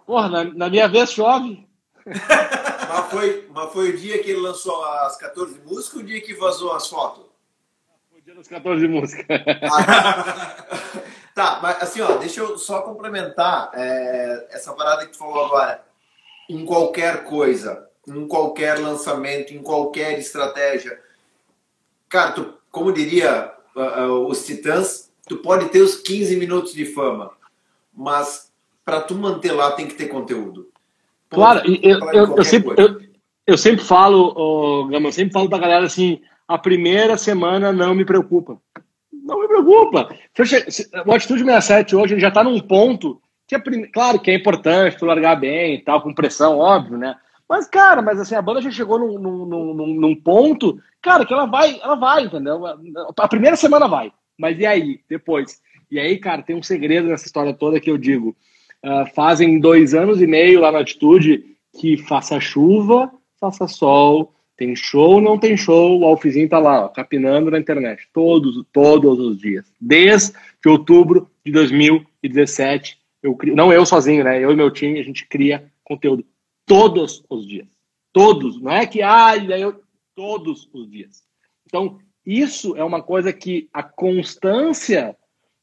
[0.06, 1.71] Porra, na, na minha vez chove.
[2.90, 6.22] mas, foi, mas foi o dia que ele lançou as 14 músicas ou o dia
[6.22, 7.26] que vazou as fotos?
[8.10, 9.26] Foi o dia das 14 músicas.
[9.72, 10.56] Ah,
[11.36, 15.84] tá, mas assim, ó, deixa eu só complementar é, essa parada que tu falou agora.
[16.50, 21.00] Em qualquer coisa, em qualquer lançamento, em qualquer estratégia.
[22.10, 26.86] Cara, tu, como diria uh, uh, os Titãs, tu pode ter os 15 minutos de
[26.86, 27.32] fama,
[27.94, 28.52] mas
[28.84, 30.71] para tu manter lá tem que ter conteúdo.
[31.32, 33.00] Claro, eu, eu, eu, sempre, eu,
[33.48, 37.96] eu, sempre falo, oh, Gama, eu sempre falo pra galera assim, a primeira semana não
[37.96, 38.62] me preocupa.
[39.12, 40.14] Não me preocupa.
[41.06, 45.06] O Atitude 67 hoje já está num ponto que, é, claro, que é importante tu
[45.06, 47.16] largar bem e tal, com pressão, óbvio, né?
[47.48, 51.34] Mas, cara, mas assim, a banda já chegou num, num, num, num ponto, cara, que
[51.34, 52.62] ela vai, ela vai, entendeu?
[53.18, 55.62] A primeira semana vai, mas e aí, depois?
[55.90, 58.36] E aí, cara, tem um segredo nessa história toda que eu digo.
[58.84, 61.46] Uh, fazem dois anos e meio lá na Atitude
[61.80, 66.88] que faça chuva, faça sol, tem show, não tem show, o Alfizinho tá lá, ó,
[66.88, 69.66] capinando na internet, todos, todos os dias.
[69.82, 70.34] Desde
[70.68, 74.40] outubro de 2017, eu crio, não eu sozinho, né?
[74.40, 76.24] Eu e meu time, a gente cria conteúdo
[76.66, 77.68] todos os dias.
[78.14, 79.82] Todos, não é que, ah, daí eu,
[80.16, 81.24] todos os dias.
[81.66, 85.16] Então, isso é uma coisa que a constância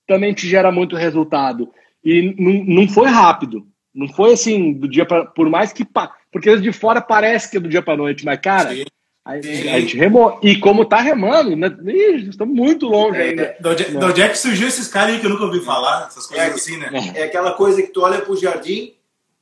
[0.07, 1.71] também te gera muito resultado.
[2.05, 3.67] E não, não foi rápido.
[3.95, 5.25] Não foi assim, do dia para.
[5.25, 5.87] Por mais que.
[6.31, 8.75] Porque de fora parece que é do dia para noite, mas, cara.
[8.75, 8.85] Sim.
[9.25, 10.39] A, a gente remou.
[10.43, 11.69] E como tá remando, né?
[11.85, 13.57] Ih, estamos muito longe é, ainda.
[13.61, 16.07] De onde, de onde é que surgiu esses caras aí que eu nunca ouvi falar?
[16.07, 17.13] Essas coisas é, assim, né?
[17.15, 18.95] É aquela coisa que tu olha pro jardim,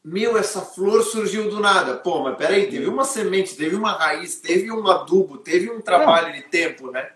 [0.04, 1.94] meu, essa flor surgiu do nada.
[1.94, 6.32] Pô, mas peraí, teve uma semente, teve uma raiz, teve um adubo, teve um trabalho
[6.32, 7.06] de tempo, né?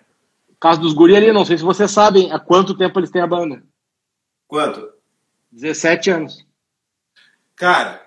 [0.60, 3.26] caso dos guri ali, não sei se vocês sabem há quanto tempo eles têm a
[3.26, 3.62] banda.
[4.46, 4.86] Quanto?
[5.50, 6.46] 17 anos.
[7.56, 8.06] Cara,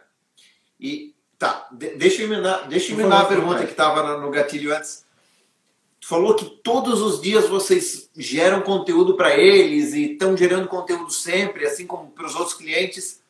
[0.80, 5.06] e tá, deixa eu emendar, deixa eu emendar a pergunta que estava no gatilho antes.
[6.00, 11.12] Tu falou que todos os dias vocês geram conteúdo para eles e estão gerando conteúdo
[11.12, 13.22] sempre, assim como para os outros clientes.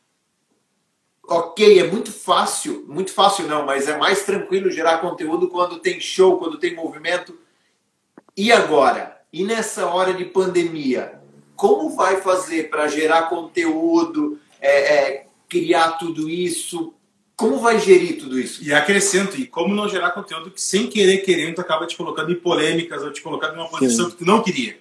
[1.25, 5.99] Ok, é muito fácil, muito fácil não, mas é mais tranquilo gerar conteúdo quando tem
[5.99, 7.37] show, quando tem movimento.
[8.35, 9.21] E agora?
[9.31, 11.22] E nessa hora de pandemia?
[11.55, 16.93] Como vai fazer para gerar conteúdo, é, é, criar tudo isso?
[17.35, 18.63] Como vai gerir tudo isso?
[18.63, 22.35] E acrescento, e como não gerar conteúdo que sem querer querendo acaba te colocando em
[22.35, 24.11] polêmicas ou te colocando em uma posição Sim.
[24.11, 24.77] que tu não queria?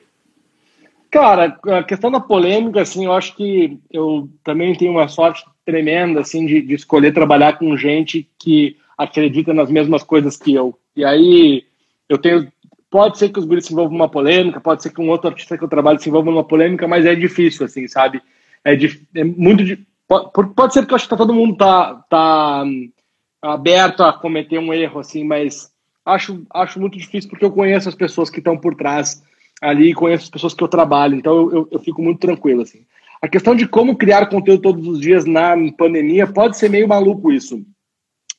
[1.10, 6.20] Cara, a questão da polêmica, assim, eu acho que eu também tenho uma sorte tremenda,
[6.20, 10.78] assim, de, de escolher trabalhar com gente que acredita nas mesmas coisas que eu.
[10.96, 11.64] E aí
[12.08, 12.50] eu tenho
[12.92, 15.56] Pode ser que os guris se envolvam numa polêmica, pode ser que um outro artista
[15.56, 18.20] que eu trabalho se envolva numa polêmica, mas é difícil, assim, sabe?
[18.62, 19.64] É, é muito.
[20.06, 22.92] Pode, pode ser que eu acho que tá, todo mundo tá, tá hum,
[23.40, 25.72] aberto a cometer um erro, assim, mas
[26.04, 29.22] acho, acho muito difícil porque eu conheço as pessoas que estão por trás
[29.62, 32.84] ali, conheço as pessoas que eu trabalho, então eu, eu, eu fico muito tranquilo, assim.
[33.22, 37.32] A questão de como criar conteúdo todos os dias na pandemia pode ser meio maluco
[37.32, 37.64] isso,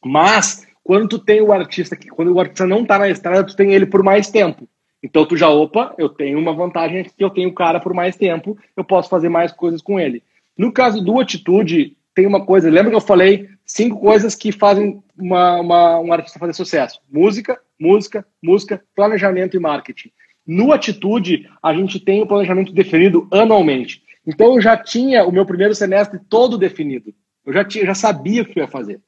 [0.05, 3.55] mas quando tu tem o artista que quando o artista não tá na estrada, tu
[3.55, 4.67] tem ele por mais tempo.
[5.01, 8.15] Então tu já, opa, eu tenho uma vantagem que eu tenho o cara por mais
[8.15, 10.23] tempo, eu posso fazer mais coisas com ele.
[10.57, 15.01] No caso do Atitude, tem uma coisa, lembra que eu falei cinco coisas que fazem
[15.17, 16.99] uma, uma, um artista fazer sucesso?
[17.11, 20.11] Música, música, música, planejamento e marketing.
[20.45, 24.03] No Atitude, a gente tem o planejamento definido anualmente.
[24.25, 27.13] Então eu já tinha o meu primeiro semestre todo definido.
[27.45, 29.01] Eu já, tinha, já sabia o que eu ia fazer.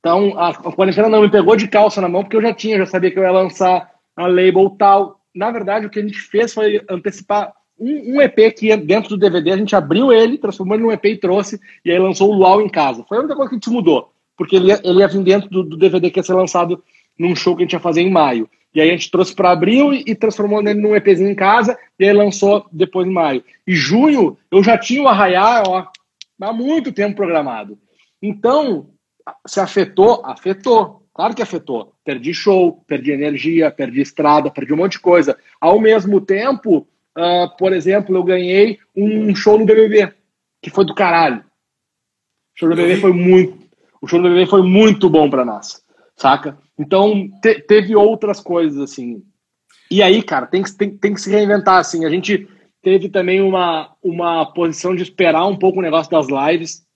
[0.00, 2.78] Então, a, a quarentena não me pegou de calça na mão, porque eu já tinha,
[2.78, 5.20] já sabia que eu ia lançar a label tal.
[5.34, 9.10] Na verdade, o que a gente fez foi antecipar um, um, EP que ia dentro
[9.10, 12.30] do DVD, a gente abriu ele, transformou ele num EP e trouxe, e aí lançou
[12.30, 13.04] o Luau em casa.
[13.08, 15.48] Foi a única coisa que a gente mudou, porque ele ia, ele ia vir dentro
[15.48, 16.82] do, do, DVD que ia ser lançado
[17.18, 18.48] num show que a gente ia fazer em maio.
[18.74, 21.78] E aí a gente trouxe para abril e, e transformou ele num EPzinho em casa,
[21.98, 23.42] e aí lançou depois em maio.
[23.66, 25.86] E junho, eu já tinha o Arraiar, ó,
[26.40, 27.78] há muito tempo programado.
[28.22, 28.90] Então,
[29.46, 31.00] se afetou, afetou.
[31.12, 31.94] Claro que afetou.
[32.04, 35.36] Perdi show, perdi energia, perdi estrada, perdi um monte de coisa.
[35.60, 36.88] Ao mesmo tempo,
[37.18, 40.12] uh, por exemplo, eu ganhei um show no BBB,
[40.62, 41.40] que foi do caralho.
[41.40, 43.58] O show do BBB foi muito,
[44.00, 45.82] o show do BBB foi muito bom para nós,
[46.16, 46.58] saca?
[46.78, 49.22] Então te, teve outras coisas assim.
[49.90, 52.04] E aí, cara, tem que, tem, tem que se reinventar assim.
[52.04, 52.48] A gente
[52.82, 56.86] teve também uma, uma posição de esperar um pouco o negócio das lives.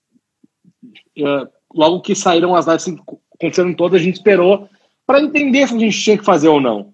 [1.17, 2.97] Uh, logo que saíram as lives assim,
[3.33, 4.69] aconteceram todas, a gente esperou
[5.05, 6.93] para entender se a gente tinha que fazer ou não.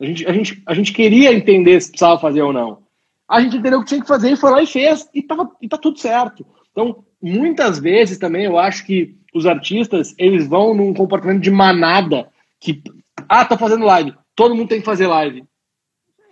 [0.00, 2.82] A gente, a, gente, a gente queria entender se precisava fazer ou não.
[3.28, 5.50] A gente entendeu o que tinha que fazer e foi lá e fez, e, tava,
[5.60, 6.46] e tá tudo certo.
[6.70, 12.30] Então, muitas vezes também eu acho que os artistas, eles vão num comportamento de manada,
[12.60, 12.82] que,
[13.28, 15.44] ah, tá fazendo live, todo mundo tem que fazer live.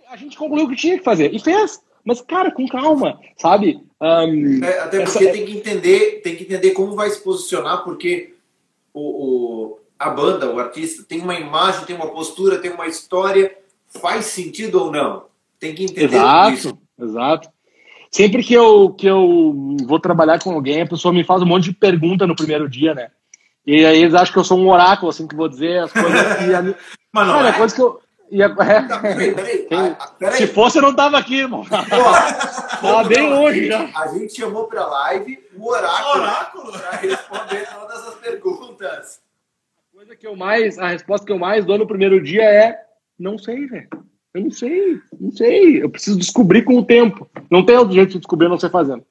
[0.09, 1.81] A gente concluiu que tinha que fazer, e fez.
[2.03, 3.81] Mas, cara, com calma, sabe?
[3.99, 5.31] Um, é, até porque essa...
[5.31, 8.35] tem que entender, tem que entender como vai se posicionar, porque
[8.93, 13.55] o, o, a banda, o artista, tem uma imagem, tem uma postura, tem uma história,
[13.87, 15.25] faz sentido ou não?
[15.59, 16.77] Tem que entender exato, isso.
[16.99, 17.49] Exato.
[18.11, 21.65] Sempre que eu, que eu vou trabalhar com alguém, a pessoa me faz um monte
[21.65, 23.09] de pergunta no primeiro dia, né?
[23.65, 26.37] E aí eles acham que eu sou um oráculo, assim, que vou dizer as coisas
[26.37, 26.45] que...
[27.11, 27.53] Mas não Cara, é.
[27.53, 27.99] coisa que eu...
[28.29, 29.67] E é, peraí, peraí,
[30.17, 30.37] peraí.
[30.37, 31.63] Se fosse, eu não tava aqui, irmão.
[31.69, 33.89] tava bem longe já.
[33.95, 36.71] A gente chamou pra live o oráculo, oráculo.
[36.73, 39.21] pra responder todas as perguntas.
[39.93, 42.81] A coisa que eu mais, a resposta que eu mais dou no primeiro dia é
[43.17, 43.87] não sei, velho.
[44.33, 45.81] Eu não sei, não sei.
[45.81, 47.29] Eu preciso descobrir com o tempo.
[47.49, 49.05] Não tem outro jeito de descobrir, não sei fazendo.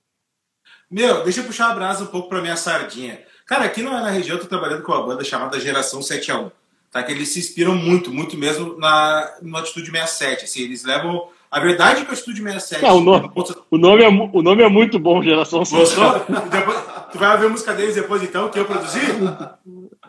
[0.91, 3.21] Meu, deixa eu puxar a brasa um pouco pra minha sardinha.
[3.45, 6.51] Cara, aqui na região eu tô trabalhando com uma banda chamada Geração 7 a 1
[6.91, 7.03] tá?
[7.03, 10.45] Que eles se inspiram muito, muito mesmo na, na Atitude 67.
[10.45, 11.29] Assim, eles levam.
[11.51, 12.83] A verdade é que a Atitude 67.
[12.83, 13.31] Não, o, nome,
[13.71, 16.25] o, nome é, o nome é muito bom, Geração Gostou?
[16.51, 16.79] depois,
[17.13, 19.01] tu vai ver a música deles depois, então, que eu produzi?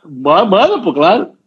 [0.05, 1.37] Manda, pô, claro.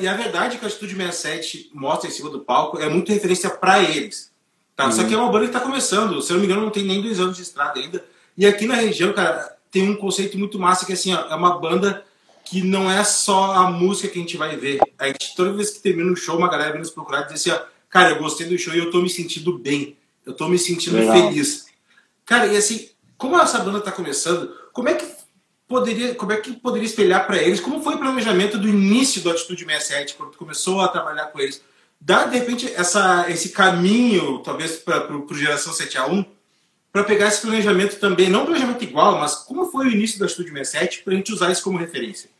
[0.00, 3.10] E a verdade é que a Atitude 67 mostra em cima do palco é muito
[3.10, 4.30] referência para eles.
[4.76, 4.86] Tá?
[4.86, 4.92] Uhum.
[4.92, 6.20] Só que é uma banda que está começando.
[6.20, 8.04] Se eu não me engano, não tem nem dois anos de estrada ainda.
[8.36, 11.58] E aqui na região, cara, tem um conceito muito massa que assim, ó, é uma
[11.58, 12.04] banda
[12.48, 14.80] que não é só a música que a gente vai ver.
[14.98, 17.34] A gente, toda vez que termina o show, uma galera vem nos procurar e diz
[17.34, 19.96] assim, ó, cara, eu gostei do show e eu tô me sentindo bem.
[20.24, 21.14] Eu tô me sentindo Legal.
[21.14, 21.66] feliz.
[22.24, 25.06] Cara, e assim, como essa banda tá começando, como é que
[25.66, 27.60] poderia, como é que poderia espelhar para eles?
[27.60, 31.38] Como foi o planejamento do início do Atitude 67, quando tu começou a trabalhar com
[31.38, 31.62] eles?
[32.00, 36.24] Dá, de repente, essa, esse caminho, talvez, para o Geração 7 a 1
[36.90, 40.24] para pegar esse planejamento também, não um planejamento igual, mas como foi o início da
[40.24, 42.30] Atitude 67, para a gente usar isso como referência?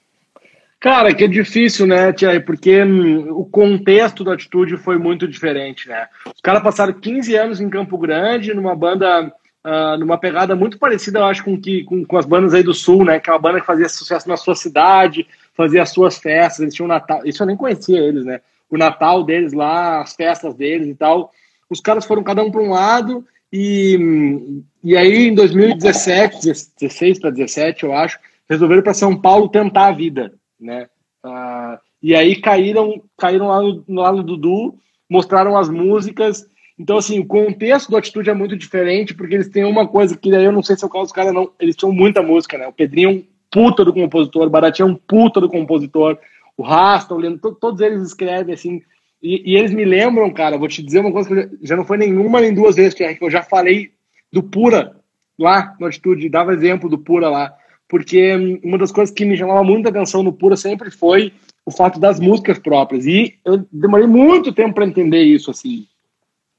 [0.80, 2.40] Cara, que é difícil, né, Tia?
[2.40, 6.06] Porque hum, o contexto da atitude foi muito diferente, né?
[6.24, 11.18] Os caras passaram 15 anos em Campo Grande, numa banda, uh, numa pegada muito parecida,
[11.18, 13.18] eu acho, com, que, com, com, as bandas aí do Sul, né?
[13.18, 16.74] Que é uma banda que fazia sucesso na sua cidade, fazia as suas festas, eles
[16.74, 17.22] tinham Natal.
[17.24, 18.40] Isso eu nem conhecia eles, né?
[18.70, 21.32] O Natal deles lá, as festas deles e tal.
[21.68, 26.38] Os caras foram cada um para um lado, e, hum, e aí em 2017,
[26.78, 30.88] 16 para 17, eu acho, resolveram para São Paulo tentar a vida né?
[31.22, 36.46] Ah, e aí caíram, caíram lá no, lado do Dudu, mostraram as músicas.
[36.78, 40.30] Então, assim, o contexto do Atitude é muito diferente, porque eles têm uma coisa que
[40.30, 41.50] daí eu não sei se é o caso dos caras, não.
[41.58, 42.66] Eles tinham muita música, né?
[42.66, 46.18] O Pedrinho é um puta do compositor, o Baratinho é um puta do compositor,
[46.56, 48.82] o Rasta, o Leandro, todos eles escrevem, assim.
[49.20, 51.84] E, e, eles me lembram, cara, vou te dizer uma coisa que já, já, não
[51.84, 53.90] foi nenhuma nem duas vezes, que eu já falei
[54.32, 54.96] do Pura
[55.36, 57.52] lá no Atitude, dava exemplo do Pura lá
[57.88, 61.32] porque uma das coisas que me chamava muita atenção no Pura sempre foi
[61.64, 63.06] o fato das músicas próprias.
[63.06, 65.86] E eu demorei muito tempo para entender isso, assim,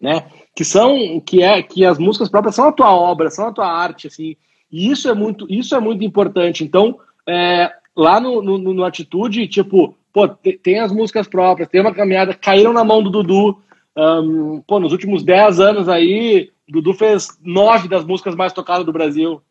[0.02, 0.26] né?
[0.56, 3.68] Que são, que é, que as músicas próprias são a tua obra, são a tua
[3.68, 4.36] arte, assim.
[4.72, 6.64] E isso é muito, isso é muito importante.
[6.64, 11.94] Então, é, lá no, no, no, Atitude, tipo, pô, tem as músicas próprias, tem uma
[11.94, 13.60] caminhada, caíram na mão do Dudu.
[13.96, 18.94] Um, pô, nos últimos 10 anos aí, Dudu fez nove das músicas mais tocadas do
[18.94, 19.42] Brasil.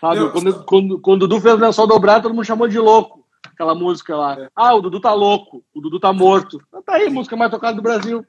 [0.00, 0.30] Sabe?
[0.30, 3.26] Quando, quando, quando o Dudu fez o lençol dobrado, todo mundo chamou de louco.
[3.52, 4.34] Aquela música lá.
[4.40, 4.48] É.
[4.56, 6.58] Ah, o Dudu tá louco, o Dudu tá morto.
[6.86, 8.24] Tá aí, música mais tocada do Brasil.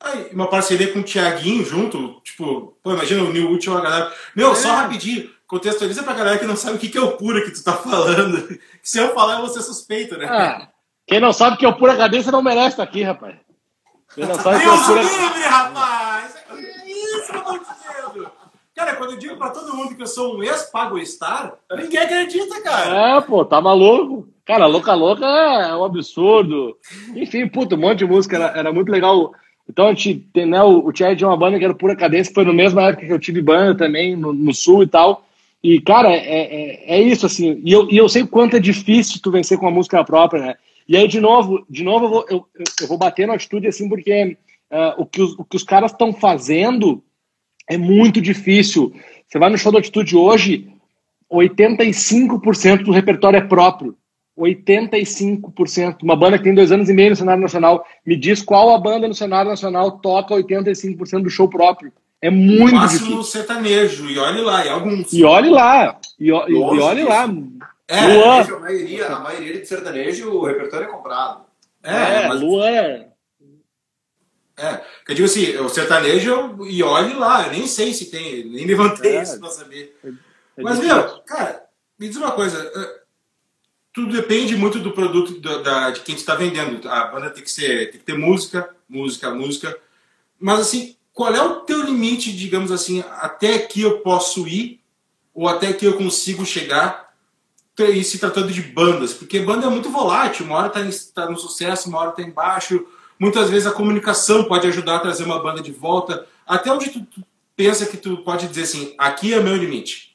[0.00, 4.12] Aí, uma parceria com o Thiaguinho junto, tipo, pô, imagina o New Útil, a galera.
[4.36, 4.54] Meu, é.
[4.54, 7.64] só rapidinho, contextualiza pra galera que não sabe o que é o pura que tu
[7.64, 8.56] tá falando.
[8.80, 10.26] Se eu falar, eu vou ser suspeito, né?
[10.26, 10.68] Ah,
[11.04, 13.36] quem não sabe que é o pura cadência não merece estar aqui, rapaz.
[14.14, 15.02] Quem não sabe Deus que é o pura...
[15.02, 16.36] livre, rapaz!
[16.50, 18.30] É isso que eu tô dizendo!
[18.78, 23.16] Cara, quando eu digo pra todo mundo que eu sou um ex-pago-star, ninguém acredita, cara.
[23.16, 24.28] É, pô, tá maluco.
[24.44, 26.76] Cara, Louca Louca é um absurdo.
[27.16, 29.32] Enfim, puta, um monte de música, era, era muito legal.
[29.68, 32.44] Então, a gente, né, o, o Thierry tinha uma banda que era pura cadência, foi
[32.44, 35.26] na mesma época que eu tive banda também, no, no Sul e tal.
[35.60, 37.60] E, cara, é, é, é, isso, assim.
[37.64, 40.40] E eu, e eu sei o quanto é difícil tu vencer com a música própria,
[40.40, 40.54] né?
[40.86, 42.46] E aí, de novo, de novo eu vou, eu,
[42.80, 44.38] eu vou bater na atitude, assim, porque
[44.70, 47.02] uh, o, que os, o que os caras estão fazendo
[47.68, 48.92] é muito difícil.
[49.26, 50.68] Você vai no show da Atitude hoje,
[51.30, 53.96] 85% do repertório é próprio.
[54.38, 56.02] 85%.
[56.02, 57.84] Uma banda que tem dois anos e meio no cenário nacional.
[58.06, 61.92] Me diz qual a banda no cenário nacional toca 85% do show próprio.
[62.22, 63.22] É muito no máximo difícil.
[63.22, 65.12] sertanejo, e olhe lá, e alguns.
[65.12, 67.28] E olhe lá, e, e, e olhe lá.
[67.86, 68.42] É, Luan.
[68.42, 71.42] a maioria, a maioria de sertanejo, o repertório é comprado.
[71.82, 72.40] É, é mas...
[72.40, 73.04] Luan,
[74.58, 78.66] é, eu digo assim, o sertanejo, e olhe lá, eu nem sei se tem, nem
[78.66, 79.96] levantei é, isso pra saber.
[80.04, 81.68] É, é Mas, meu, cara,
[81.98, 83.00] Me diz uma coisa, eh,
[83.92, 86.88] tudo depende muito do produto da, da de quem está vendendo.
[86.88, 89.76] A banda tem que ser, tem que ter música, música, música.
[90.38, 94.80] Mas assim, qual é o teu limite, digamos assim, até aqui eu posso ir
[95.34, 97.08] ou até aqui eu consigo chegar?
[97.76, 101.38] E se tratando de bandas, porque banda é muito volátil, uma hora está tá no
[101.38, 102.86] sucesso, uma hora está embaixo.
[103.18, 106.26] Muitas vezes a comunicação pode ajudar a trazer uma banda de volta.
[106.46, 107.22] Até onde tu, tu
[107.56, 110.08] pensa que tu pode dizer assim, aqui é meu limite?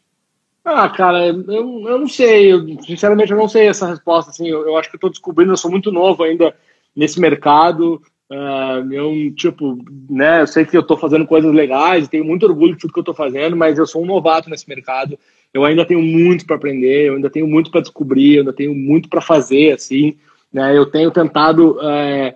[0.66, 4.66] Ah, cara, eu, eu não sei, eu, sinceramente eu não sei essa resposta, assim, eu,
[4.66, 6.56] eu acho que eu tô descobrindo, eu sou muito novo ainda
[6.96, 9.78] nesse mercado, uh, eu, tipo,
[10.10, 13.00] né, eu sei que eu tô fazendo coisas legais, tenho muito orgulho de tudo que
[13.00, 15.20] eu tô fazendo, mas eu sou um novato nesse mercado,
[15.54, 18.74] eu ainda tenho muito para aprender, eu ainda tenho muito para descobrir, eu ainda tenho
[18.74, 20.16] muito para fazer, assim,
[20.52, 22.34] né, eu tenho tentado uh,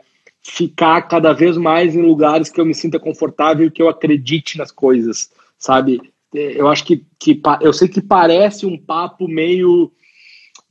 [0.49, 4.57] ficar cada vez mais em lugares que eu me sinta confortável e que eu acredite
[4.57, 6.01] nas coisas, sabe,
[6.33, 9.91] eu acho que, que eu sei que parece um papo meio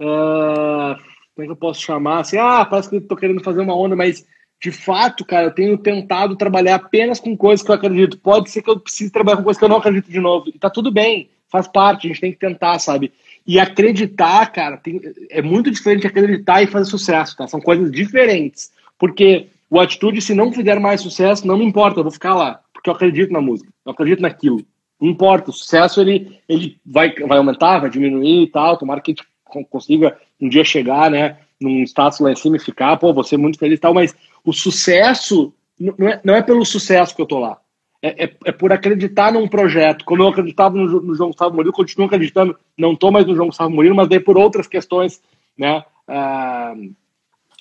[0.01, 0.97] uh,
[1.35, 2.21] como é que eu posso chamar?
[2.21, 4.27] Assim ah parece que eu tô querendo fazer uma onda mas
[4.61, 8.19] de fato cara eu tenho tentado trabalhar apenas com coisas que eu acredito.
[8.19, 10.49] Pode ser que eu precise trabalhar com coisas que eu não acredito de novo.
[10.49, 13.12] E tá tudo bem faz parte a gente tem que tentar sabe?
[13.47, 17.47] E acreditar cara tem, é muito diferente acreditar e fazer sucesso tá?
[17.47, 18.73] São coisas diferentes.
[18.99, 22.61] Porque o atitude se não fizer mais sucesso não me importa eu vou ficar lá
[22.73, 24.61] porque eu acredito na música eu acredito naquilo.
[25.01, 29.12] Não importa, o sucesso ele, ele vai, vai aumentar, vai diminuir e tal, tomara que
[29.12, 33.12] a gente consiga um dia chegar, né, num status lá em cima e ficar, pô,
[33.12, 37.23] você muito feliz e tal, mas o sucesso não é, não é pelo sucesso que
[37.23, 37.59] eu tô lá,
[38.03, 41.73] é, é, é por acreditar num projeto, como eu acreditava no, no João Gustavo Murilo,
[41.73, 45.21] continuo acreditando, não tô mais no João Gustavo Murilo, mas daí por outras questões,
[45.57, 46.75] né, ah,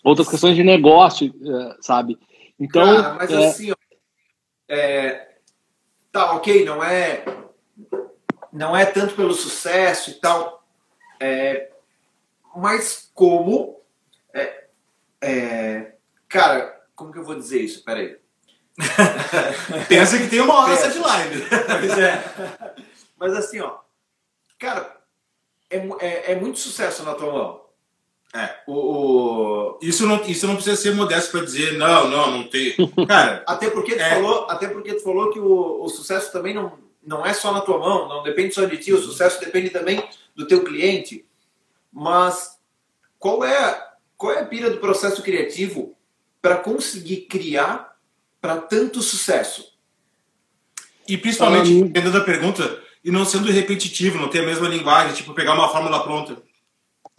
[0.06, 2.18] outras questões de negócio, eh, sabe,
[2.60, 2.96] então...
[2.96, 3.76] Cara, mas é, assim, ó,
[4.70, 5.36] é,
[6.12, 7.26] tá, ok, não é
[8.54, 10.66] não é tanto pelo sucesso e tal,
[11.20, 11.72] é,
[12.56, 13.82] mas como
[14.34, 14.68] é,
[15.22, 15.94] é,
[16.30, 17.84] cara, como que eu vou dizer isso?
[17.84, 18.18] Peraí.
[19.90, 21.44] Pensa que tem uma hora essa de live.
[21.50, 22.76] Pois é.
[23.18, 23.80] Mas assim, ó,
[24.58, 25.02] cara,
[25.70, 27.65] é, é, é muito sucesso na tua mão.
[28.36, 32.44] É, o, o, isso, não, isso não precisa ser modesto para dizer, não, não, não
[32.44, 32.76] tem.
[33.08, 34.10] Cara, até porque tu é.
[34.10, 37.62] falou, até porque tu falou que o, o sucesso também não, não é só na
[37.62, 40.04] tua mão, não depende só de ti, o sucesso depende também
[40.36, 41.26] do teu cliente.
[41.94, 42.60] Mas
[43.18, 43.82] qual é,
[44.18, 45.96] qual é a pira do processo criativo
[46.42, 47.96] para conseguir criar
[48.42, 49.74] para tanto sucesso?
[51.08, 55.34] E principalmente, dependendo da pergunta, e não sendo repetitivo, não ter a mesma linguagem, tipo
[55.34, 56.44] pegar uma fórmula pronta.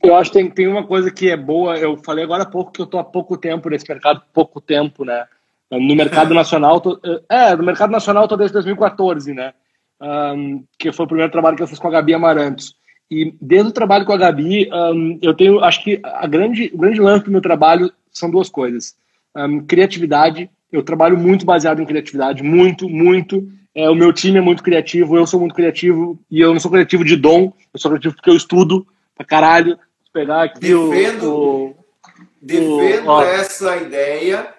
[0.03, 1.77] Eu acho que tem, tem uma coisa que é boa.
[1.77, 5.05] Eu falei agora há pouco que eu estou há pouco tempo nesse mercado, pouco tempo,
[5.05, 5.27] né?
[5.71, 9.53] No mercado nacional, tô, é, no mercado nacional estou desde 2014, né?
[10.01, 12.77] Um, que foi o primeiro trabalho que eu fiz com a Gabi Amarantos.
[13.11, 16.79] E desde o trabalho com a Gabi, um, eu tenho, acho que a grande, o
[16.79, 18.95] grande lance do meu trabalho são duas coisas:
[19.35, 20.49] um, criatividade.
[20.71, 23.49] Eu trabalho muito baseado em criatividade, muito, muito.
[23.75, 26.71] É, o meu time é muito criativo, eu sou muito criativo e eu não sou
[26.71, 29.79] criativo de dom, eu sou criativo porque eu estudo pra caralho
[30.13, 31.77] pegar aqui defendo, o, o,
[32.41, 34.55] defendo o, essa ideia,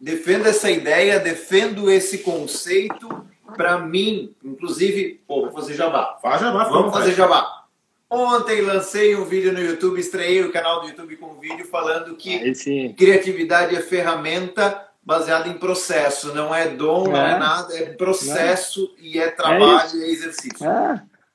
[0.00, 3.26] defendo essa ideia, defendo esse conceito.
[3.56, 6.18] Para mim, inclusive, pô, vou fazer jabá.
[6.20, 7.64] Faz jabá, vamos fazer jabá.
[8.10, 12.14] Ontem lancei um vídeo no YouTube, estreiei o canal do YouTube com um vídeo falando
[12.16, 17.10] que criatividade é ferramenta baseada em processo, não é dom, é.
[17.10, 19.02] não é nada, é processo é.
[19.02, 20.66] e é trabalho, é, é exercício.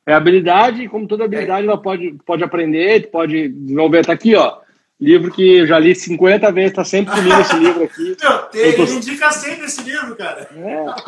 [0.05, 0.11] É.
[0.11, 4.05] É habilidade, como toda habilidade, ela pode, pode aprender, pode desenvolver.
[4.05, 4.57] Tá aqui, ó.
[4.99, 8.17] Livro que eu já li 50 vezes, tá sempre comigo esse livro aqui.
[8.21, 8.83] Meu, tem, tô...
[8.83, 10.47] Ele indica sempre esse livro, cara.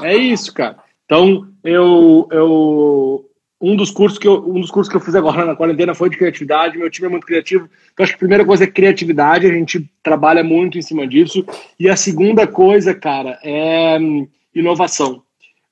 [0.02, 0.78] É, é isso, cara.
[1.06, 3.30] Então, eu, eu
[3.64, 6.10] um dos cursos que eu, um dos cursos que eu fiz agora na quarentena foi
[6.10, 6.78] de criatividade.
[6.78, 7.70] Meu time é muito criativo.
[7.94, 9.48] Então, acho que a primeira coisa é criatividade.
[9.48, 11.46] A gente trabalha muito em cima disso.
[11.80, 15.23] E a segunda coisa, cara, é hum, inovação.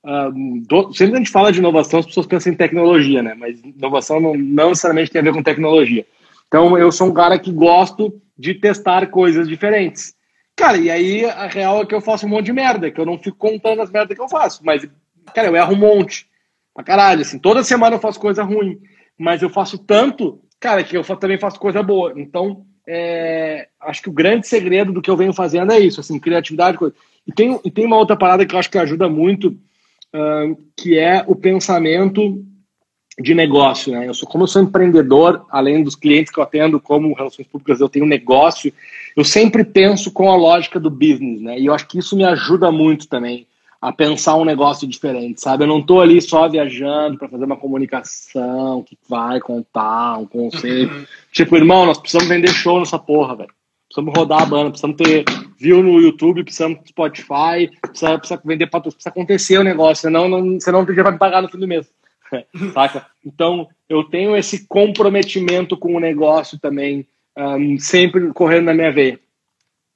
[0.03, 3.35] Uh, do, sempre que a gente fala de inovação, as pessoas pensam em tecnologia, né?
[3.37, 6.05] Mas inovação não, não, necessariamente tem a ver com tecnologia.
[6.47, 10.15] Então, eu sou um cara que gosto de testar coisas diferentes.
[10.55, 13.05] Cara, e aí a real é que eu faço um monte de merda, que eu
[13.05, 14.65] não fico contando as merdas que eu faço.
[14.65, 14.87] Mas,
[15.33, 16.27] cara, eu erro um monte.
[16.73, 17.39] Pra caralho, assim.
[17.39, 18.79] Toda semana eu faço coisa ruim.
[19.17, 22.13] Mas eu faço tanto, cara, que eu também faço coisa boa.
[22.17, 26.19] Então, é, acho que o grande segredo do que eu venho fazendo é isso, assim,
[26.19, 26.77] criatividade.
[26.77, 26.95] Coisa.
[27.25, 29.57] E, tem, e tem uma outra parada que eu acho que ajuda muito
[30.13, 32.43] uh, que é o pensamento
[33.19, 33.91] de negócio.
[33.91, 34.07] Né?
[34.07, 37.79] Eu sou, como eu sou empreendedor, além dos clientes que eu atendo como relações públicas,
[37.79, 38.73] eu tenho negócio,
[39.15, 41.59] eu sempre penso com a lógica do business, né?
[41.59, 43.47] E eu acho que isso me ajuda muito também.
[43.81, 45.63] a pensar um negócio diferente, sabe?
[45.63, 50.93] Eu não tô ali só viajando para fazer uma comunicação que vai contar um conceito.
[50.93, 51.05] Uhum.
[51.31, 53.49] tipo, irmão, nós precisamos vender show nessa porra, velho.
[53.91, 55.25] Precisamos rodar a banda, precisamos ter
[55.59, 60.29] view no YouTube, precisamos do Spotify, precisa, precisa vender para precisa acontecer o negócio, senão
[60.29, 61.91] não, senão não vai me pagar no fim do mês.
[62.73, 63.07] Saca?
[63.25, 67.05] Então, eu tenho esse comprometimento com o negócio também,
[67.37, 69.19] um, sempre correndo na minha veia.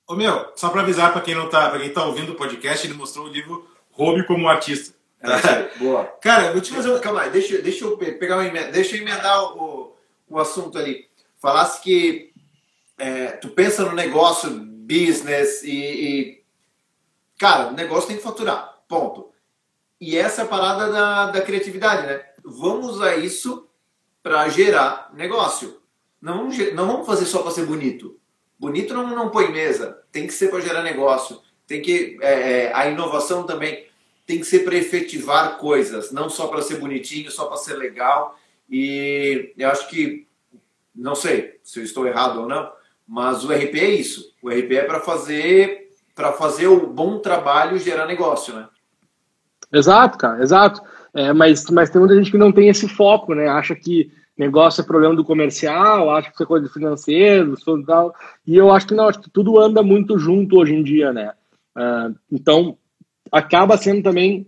[0.05, 2.85] Ô meu, só para avisar para quem não tá, para quem tá ouvindo o podcast,
[2.85, 4.93] ele mostrou o livro Roube como artista.
[5.21, 6.03] É, boa.
[6.21, 6.99] Cara, vou te fazer um...
[6.99, 9.95] Calma aí, deixa, deixa eu pegar uma emenda, deixa eu emendar o,
[10.29, 11.05] o assunto ali.
[11.39, 12.34] Falasse que
[12.97, 16.45] é, tu pensa no negócio, business e, e,
[17.37, 19.29] Cara, o negócio tem que faturar, ponto.
[19.99, 22.21] E essa é a parada da, da criatividade, né?
[22.43, 23.67] Vamos usar isso
[24.23, 25.81] para gerar negócio.
[26.21, 28.19] Não vamos, não vamos fazer só para ser bonito.
[28.57, 31.41] Bonito não, não põe mesa, tem que ser para gerar negócio.
[31.67, 33.85] Tem que é, é, a inovação também
[34.25, 38.39] tem que ser para efetivar coisas, não só para ser bonitinho, só para ser legal.
[38.69, 40.25] E eu acho que
[40.95, 42.71] não sei se eu estou errado ou não,
[43.08, 44.34] mas o RP é isso.
[44.41, 45.86] O RP é para fazer
[46.16, 48.68] para fazer o bom trabalho gerar negócio, né?
[49.72, 50.82] Exato, cara, exato.
[51.14, 53.49] É, mas, mas tem muita gente que não tem esse foco, né?
[53.49, 58.14] Acha que negócio é problema do comercial, acha que isso é coisa de financeiro, tal.
[58.47, 61.34] E eu acho que não, acho que tudo anda muito junto hoje em dia, né?
[61.76, 62.78] Uh, então,
[63.32, 64.47] acaba sendo também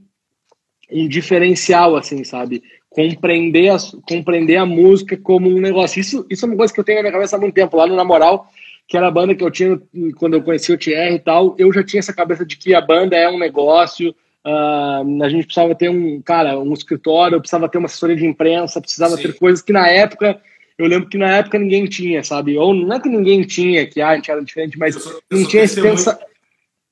[0.92, 2.64] um diferencial, assim, sabe?
[2.90, 3.78] Compreender a,
[4.08, 6.00] compreender a música como um negócio.
[6.00, 7.78] Isso, isso é uma coisa que eu tenho na minha cabeça há muito tempo.
[7.78, 8.48] Lá no Na Moral,
[8.88, 9.80] que era a banda que eu tinha
[10.16, 12.82] quando eu conheci o TR e tal, eu já tinha essa cabeça de que a
[12.82, 14.12] banda é um negócio,
[14.46, 18.82] uh, a gente precisava ter um, cara, um escritório, precisava ter uma assessoria de imprensa,
[18.82, 19.24] precisava Sim.
[19.24, 20.40] ter coisas que na época
[20.78, 22.58] eu lembro que na época ninguém tinha, sabe?
[22.58, 25.46] Ou não é que ninguém tinha, que ah, a gente era diferente, mas sou, não
[25.46, 26.28] tinha esse pensamento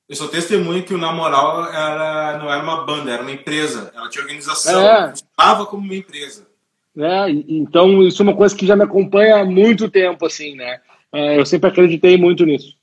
[0.08, 3.92] eu sou testemunho que o Na Moral era, não era uma banda, era uma empresa.
[3.94, 5.10] Ela tinha organização, é.
[5.10, 6.46] funcionava como uma empresa.
[6.96, 10.80] É, então, isso é uma coisa que já me acompanha há muito tempo, assim, né?
[11.12, 12.76] É, eu sempre acreditei muito nisso.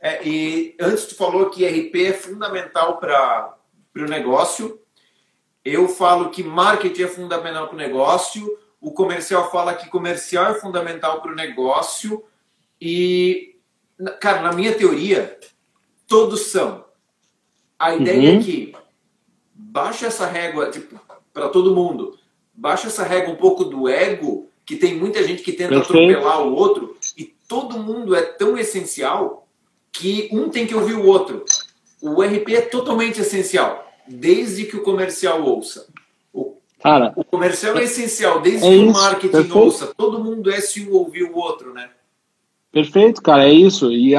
[0.00, 3.54] É, e antes tu falou que RP é fundamental para
[3.96, 4.80] o negócio.
[5.64, 8.58] Eu falo que marketing é fundamental para o negócio.
[8.80, 12.24] O comercial fala que comercial é fundamental para o negócio.
[12.80, 13.56] E,
[14.20, 15.38] cara, na minha teoria,
[16.10, 16.84] todos são.
[17.78, 18.40] A ideia é uhum.
[18.40, 18.74] é que
[19.54, 21.00] baixa essa régua tipo,
[21.32, 22.18] para todo mundo,
[22.52, 26.52] baixa essa régua um pouco do ego, que tem muita gente que tenta atropelar o
[26.52, 29.46] outro, e todo mundo é tão essencial
[29.92, 31.44] que um tem que ouvir o outro.
[32.02, 35.86] O RP é totalmente essencial, desde que o comercial ouça.
[36.32, 39.58] O, Cara, o comercial é, é essencial, desde é que isso, o marketing perfeito.
[39.58, 39.94] ouça.
[39.96, 41.88] Todo mundo é se um ouvir o outro, né?
[42.72, 43.92] Perfeito, cara, é isso.
[43.92, 44.14] E,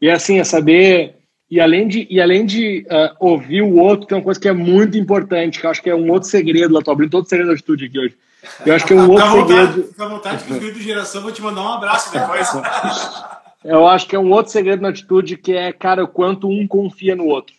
[0.00, 1.17] e assim, é saber
[1.50, 4.52] e além de, e além de uh, ouvir o outro, tem uma coisa que é
[4.52, 6.82] muito importante, que eu acho que é um outro segredo lá.
[6.82, 8.16] Tô abrindo todo o segredo da atitude aqui hoje.
[8.66, 9.84] Eu acho que é um outro segredo.
[9.84, 12.48] Fica à vontade que o de geração vou te mandar um abraço depois.
[13.64, 16.66] eu acho que é um outro segredo na atitude que é, cara, o quanto um
[16.66, 17.56] confia no outro.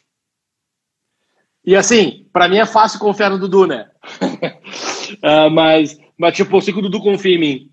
[1.66, 3.90] E assim, para mim é fácil confiar no Dudu, né?
[4.22, 7.72] uh, mas, mas, tipo, eu sei que o Dudu confia em mim.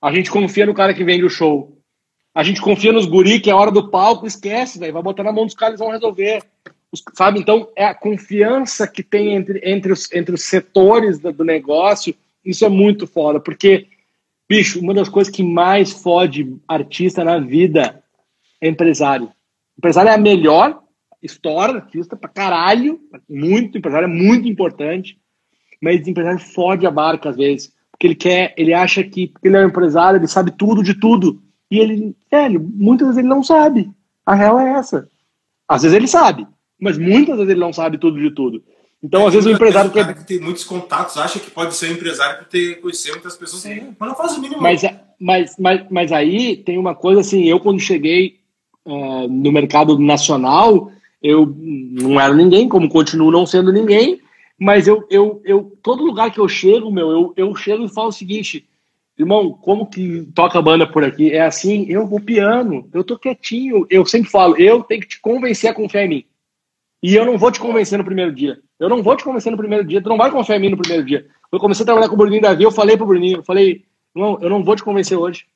[0.00, 1.78] A gente confia no cara que vende o show.
[2.34, 4.92] A gente confia nos guri, que é a hora do palco, esquece, velho.
[4.94, 6.42] Vai botar na mão dos caras e vão resolver.
[6.90, 7.38] Os, sabe?
[7.38, 12.14] Então, é a confiança que tem entre, entre, os, entre os setores do, do negócio.
[12.44, 13.86] Isso é muito foda, porque,
[14.48, 18.02] bicho, uma das coisas que mais fode artista na vida
[18.60, 19.30] é empresário.
[19.76, 20.82] Empresário é a melhor
[21.22, 22.98] história artista pra caralho.
[23.28, 25.18] Muito, empresário é muito importante.
[25.80, 27.72] Mas empresário fode a barca às vezes.
[27.90, 30.94] Porque ele quer, ele acha que, porque ele é um empresário, ele sabe tudo de
[30.94, 31.42] tudo.
[31.72, 33.90] E ele, velho, muitas vezes ele não sabe.
[34.26, 35.08] A real é essa.
[35.66, 36.46] Às vezes ele sabe,
[36.78, 38.62] mas muitas vezes ele não sabe tudo de tudo.
[39.02, 40.14] Então, é, às vezes o empresário quer.
[40.14, 43.96] que tem muitos contatos acha que pode ser empresário por ter conhecer muitas pessoas, Sim.
[43.98, 44.60] mas não faz o mínimo.
[44.60, 44.82] Mas,
[45.18, 48.36] mas, mas, mas aí tem uma coisa assim: eu, quando cheguei
[48.84, 50.92] uh, no mercado nacional,
[51.22, 54.20] eu não era ninguém, como continuo não sendo ninguém,
[54.58, 58.08] mas eu, eu, eu todo lugar que eu chego, meu, eu, eu chego e falo
[58.08, 58.68] o seguinte:
[59.18, 61.30] Irmão, como que toca a banda por aqui?
[61.30, 63.86] É assim, eu vou piano, eu tô quietinho.
[63.90, 66.24] Eu sempre falo, eu tenho que te convencer a confiar em mim.
[67.02, 68.58] E eu não vou te convencer no primeiro dia.
[68.78, 70.78] Eu não vou te convencer no primeiro dia, tu não vai confiar em mim no
[70.78, 71.26] primeiro dia.
[71.50, 73.84] Eu comecei a trabalhar com o Bruninho Davi, eu falei pro Bruninho, eu falei,
[74.14, 75.46] não, eu não vou te convencer hoje.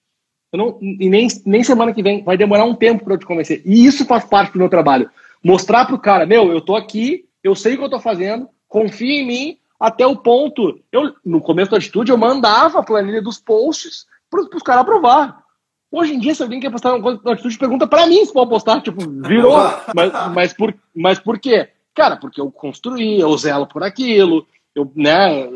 [0.52, 3.26] Eu não, e nem, nem semana que vem, vai demorar um tempo para eu te
[3.26, 3.62] convencer.
[3.64, 5.10] E isso faz parte do meu trabalho.
[5.42, 9.20] Mostrar pro cara, meu, eu tô aqui, eu sei o que eu tô fazendo, confia
[9.20, 10.80] em mim, até o ponto.
[10.90, 15.44] Eu, no começo da atitude, eu mandava a planilha dos posts para os caras aprovar.
[15.90, 18.32] Hoje em dia, se alguém quer postar uma coisa na atitude, pergunta para mim se
[18.32, 18.80] pode postar.
[18.80, 19.56] Tipo, virou.
[19.94, 21.68] mas, mas, por, mas por quê?
[21.94, 25.48] Cara, porque eu construí, eu zelo por aquilo, eu, né,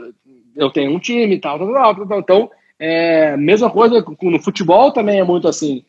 [0.57, 4.91] eu tenho um time e tal, tal, tal, tal, Então, é, mesma coisa no futebol
[4.93, 5.85] também é muito assim.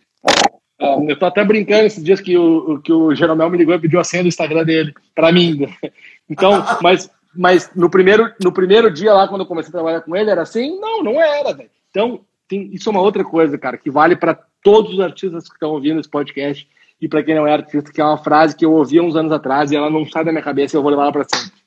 [0.78, 3.80] É, eu tô até brincando esses dias que o, que o Jeromel me ligou e
[3.80, 5.68] pediu a senha do Instagram dele, para mim.
[6.30, 10.16] Então, mas, mas no, primeiro, no primeiro dia lá, quando eu comecei a trabalhar com
[10.16, 10.80] ele, era assim?
[10.80, 11.70] Não, não era, velho.
[11.90, 15.56] Então, tem, isso é uma outra coisa, cara, que vale para todos os artistas que
[15.56, 16.68] estão ouvindo esse podcast
[17.02, 19.32] e para quem não é artista, que é uma frase que eu ouvi uns anos
[19.32, 21.58] atrás e ela não sai da minha cabeça e eu vou levar ela para sempre.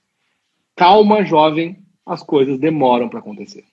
[0.76, 3.64] Calma, jovem, as coisas demoram para acontecer.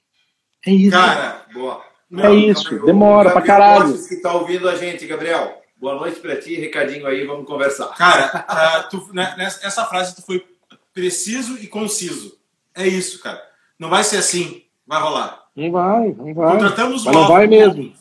[0.65, 0.91] É isso.
[0.91, 1.81] Cara, boa.
[2.09, 3.95] Meu, é isso, demora para caralho.
[4.07, 5.61] que tá ouvindo a gente, Gabriel.
[5.77, 7.87] Boa noite para ti, recadinho aí, vamos conversar.
[7.95, 8.45] Cara,
[8.85, 10.45] uh, tu, né, essa frase tu foi
[10.93, 12.39] preciso e conciso.
[12.75, 13.41] É isso, cara.
[13.77, 15.45] Não vai ser assim, vai rolar.
[15.55, 16.51] Não vai, não vai.
[16.53, 17.93] Contratamos Mas não vai mesmo.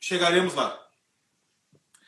[0.00, 0.78] Chegaremos lá.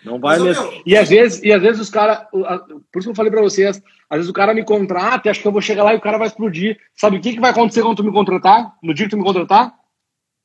[0.05, 0.71] Não vai Mas, mesmo.
[0.71, 0.83] Meu...
[0.87, 2.27] E às vezes, e às vezes os caras.
[2.31, 5.49] Por isso que eu falei para vocês, às vezes o cara me contrata, acha que
[5.49, 6.79] eu vou chegar lá e o cara vai explodir.
[6.95, 8.77] Sabe o que, que vai acontecer quando tu me contratar?
[8.83, 9.75] No dia que tu me contratar?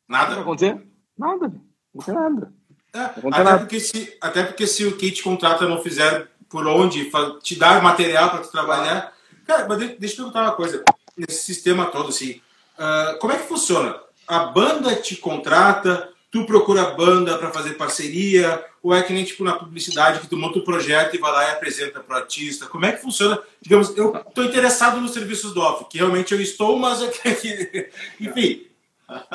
[0.08, 0.34] Nada.
[0.34, 0.82] Vai acontecer?
[1.18, 1.54] Nada.
[1.94, 2.54] Não tem nada.
[2.94, 3.60] É, até, nada.
[3.60, 7.10] Porque se, até porque se o que te contrata não fizer por onde,
[7.42, 9.14] te dar material para tu trabalhar.
[9.52, 10.82] Cara, mas deixa eu te perguntar uma coisa.
[11.18, 12.42] Nesse sistema todo, assim,
[12.80, 14.00] uh, como é que funciona?
[14.26, 19.44] A banda te contrata, tu procura banda para fazer parceria, ou é que nem tipo
[19.44, 22.20] na publicidade que tu monta o um projeto e vai lá e apresenta para o
[22.20, 22.66] artista?
[22.68, 23.38] Como é que funciona?
[23.62, 27.90] Digamos, eu estou interessado nos serviços do off, que realmente eu estou, mas é que,
[28.22, 28.68] enfim,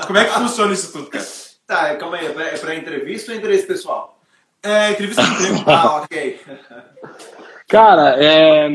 [0.07, 1.27] como é que funciona isso tudo, cara?
[1.67, 4.19] Tá, calma aí, é para entrevista ou interesse pessoal?
[4.62, 5.71] É, entrevista de emprego.
[5.71, 6.41] ah, ok.
[7.69, 8.69] Cara, é,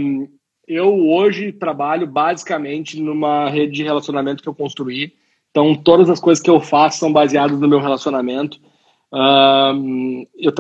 [0.72, 5.14] eu hoje trabalho basicamente numa rede de relacionamento que eu construí.
[5.50, 8.58] Então, todas as coisas que eu faço são baseadas no meu relacionamento.
[9.12, 10.54] Um, eu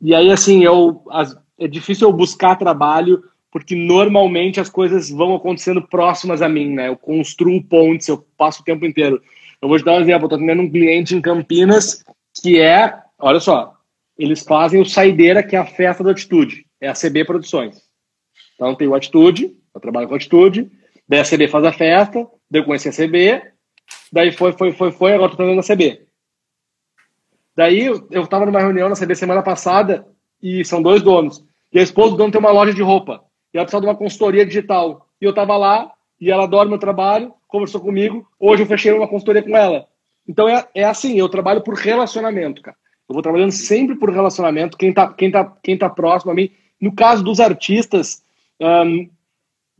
[0.00, 5.36] e aí, assim, eu, as, é difícil eu buscar trabalho porque normalmente as coisas vão
[5.36, 6.88] acontecendo próximas a mim, né?
[6.88, 9.22] Eu construo pontes, eu passo o tempo inteiro.
[9.60, 12.02] Eu vou te dar um exemplo, eu tô tendo um cliente em Campinas
[12.42, 13.74] que é, olha só,
[14.18, 17.91] eles fazem o Saideira, que é a festa da Atitude, é a CB Produções.
[18.62, 20.70] Então tem o Atitude, eu trabalho com Atitude,
[21.08, 23.42] daí a CB faz a festa, daí eu conheci a CB,
[24.12, 26.06] daí foi, foi, foi, foi, agora tô fazendo a CB.
[27.56, 30.06] Daí eu estava numa reunião na CB semana passada
[30.40, 31.44] e são dois donos.
[31.72, 33.24] E a esposa do dono tem uma loja de roupa.
[33.52, 35.08] E ela precisava de uma consultoria digital.
[35.20, 35.90] E eu estava lá
[36.20, 38.24] e ela adora meu trabalho, conversou comigo.
[38.38, 39.88] Hoje eu fechei uma consultoria com ela.
[40.26, 42.76] Então é, é assim, eu trabalho por relacionamento, cara.
[43.08, 44.78] Eu vou trabalhando sempre por relacionamento.
[44.78, 46.48] Quem tá, quem tá, quem tá próximo a mim.
[46.80, 48.22] No caso dos artistas,
[48.66, 49.08] um,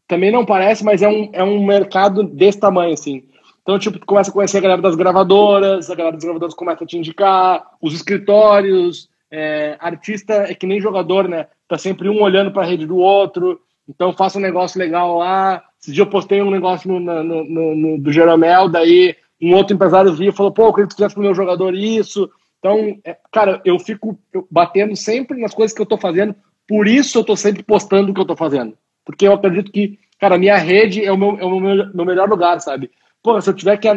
[0.07, 3.25] também não parece, mas é um, é um mercado desse tamanho, assim.
[3.63, 6.83] Então, tipo, tu começa a conhecer a galera das gravadoras, a galera das gravadoras começa
[6.83, 11.47] a te indicar, os escritórios, é, artista é que nem jogador, né?
[11.69, 13.61] Tá sempre um olhando para a rede do outro.
[13.89, 15.63] Então, faça um negócio legal lá.
[15.81, 19.75] Esse dia eu postei um negócio no, no, no, no do Jeromel, daí um outro
[19.75, 22.31] empresário viu e falou: pô, eu queria que tu fizesse pro meu jogador isso.
[22.59, 24.17] Então, é, cara, eu fico
[24.51, 26.35] batendo sempre nas coisas que eu tô fazendo,
[26.73, 28.73] por isso eu tô sempre postando o que eu tô fazendo.
[29.05, 32.59] Porque eu acredito que, cara, minha rede é o meu, é o meu, melhor lugar,
[32.63, 32.91] sabe?
[33.23, 33.89] Pô, se eu tiver que.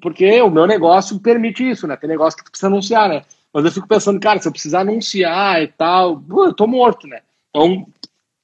[0.00, 1.96] Porque o meu negócio permite isso, né?
[1.96, 3.22] Tem negócio que tu precisa anunciar, né?
[3.52, 7.18] Mas eu fico pensando, cara, se eu precisar anunciar e tal, eu tô morto, né?
[7.48, 7.84] Então,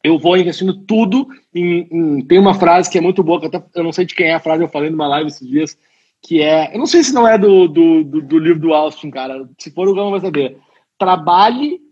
[0.02, 3.62] eu vou investindo tudo em, em, Tem uma frase que é muito boa, que até,
[3.76, 5.78] eu não sei de quem é a frase, eu falei numa live esses dias,
[6.20, 6.74] que é.
[6.74, 9.48] Eu não sei se não é do, do, do, do livro do Austin, cara.
[9.56, 10.58] Se for o Gama vai saber.
[10.98, 11.85] Trabalhe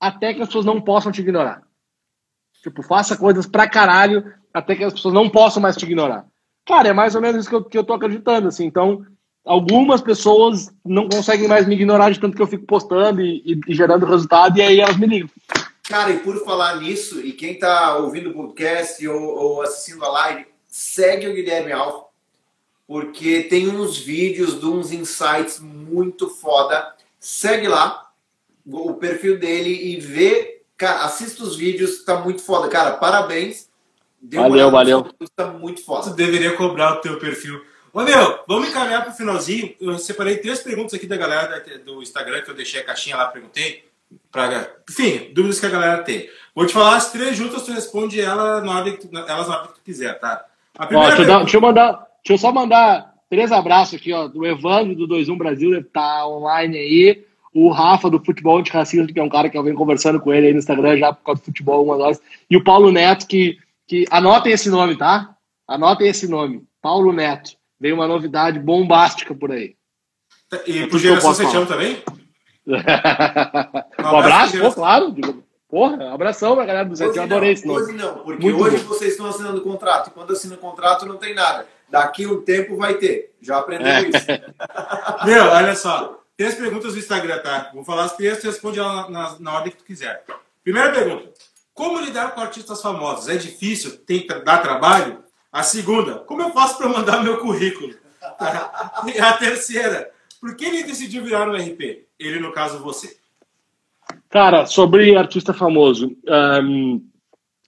[0.00, 1.62] até que as pessoas não possam te ignorar.
[2.62, 6.26] Tipo, faça coisas pra caralho até que as pessoas não possam mais te ignorar.
[6.66, 8.66] Cara, é mais ou menos isso que eu, que eu tô acreditando, assim.
[8.66, 9.04] Então,
[9.44, 13.60] algumas pessoas não conseguem mais me ignorar de tanto que eu fico postando e, e,
[13.68, 15.30] e gerando resultado, e aí elas me ligam.
[15.88, 20.08] Cara, e por falar nisso, e quem tá ouvindo o podcast ou, ou assistindo a
[20.08, 22.04] live, segue o Guilherme Alfa,
[22.86, 26.94] porque tem uns vídeos de uns insights muito foda.
[27.18, 28.07] Segue lá
[28.70, 32.68] o perfil dele e vê, cara, assista os vídeos, tá muito foda.
[32.68, 33.68] Cara, parabéns
[34.20, 35.06] Deu valeu, valeu.
[35.34, 36.04] Tá muito foda.
[36.04, 37.60] Você deveria cobrar o teu perfil.
[37.92, 39.74] Ô, meu, vamos encaminhar pro finalzinho.
[39.80, 43.26] Eu separei três perguntas aqui da galera do Instagram, que eu deixei a caixinha lá,
[43.26, 43.84] perguntei.
[44.32, 46.28] Pra, enfim, dúvidas que a galera tem.
[46.54, 49.54] Vou te falar as três juntas, tu responde ela na ordem que tu, elas na
[49.54, 50.44] ordem que tu quiser, tá?
[50.76, 51.92] A primeira ó, deixa, eu deixa, eu mandar,
[52.24, 54.26] deixa eu só mandar três abraços aqui, ó.
[54.26, 57.26] Do Evandro do 21 Brasil, ele tá online aí.
[57.58, 60.48] O Rafa do Futebol Antirracismo, que é um cara que eu venho conversando com ele
[60.48, 62.20] aí no Instagram já por causa do futebol uma horas.
[62.48, 65.34] E o Paulo Neto, que que anotem esse nome, tá?
[65.66, 67.52] Anotem esse nome, Paulo Neto.
[67.80, 69.74] Veio uma novidade bombástica por aí.
[70.66, 72.02] E é por geração chama também?
[72.68, 75.14] um abraço, pô, claro.
[75.68, 77.80] Porra, abração pra galera do Zé, eu adorei esse nome.
[77.80, 78.88] Hoje não, porque Muito hoje bom.
[78.88, 81.66] vocês estão assinando contrato, e quando assina o contrato não tem nada.
[81.88, 83.34] Daqui um tempo vai ter.
[83.40, 84.02] Já aprendeu é.
[84.02, 84.26] isso.
[85.24, 86.20] Meu, olha só.
[86.40, 87.70] As perguntas do Instagram, tá?
[87.74, 90.24] Vou falar as três, responde na, na, na ordem que tu quiser.
[90.62, 91.32] Primeira pergunta.
[91.74, 93.28] Como lidar com artistas famosos?
[93.28, 93.96] É difícil?
[93.98, 95.24] Tem que dar trabalho?
[95.52, 97.94] A segunda, como eu faço para mandar meu currículo?
[99.14, 100.10] E a terceira,
[100.40, 102.06] por que ele decidiu virar um RP?
[102.18, 103.16] Ele, no caso, você.
[104.28, 106.16] Cara, sobre artista famoso,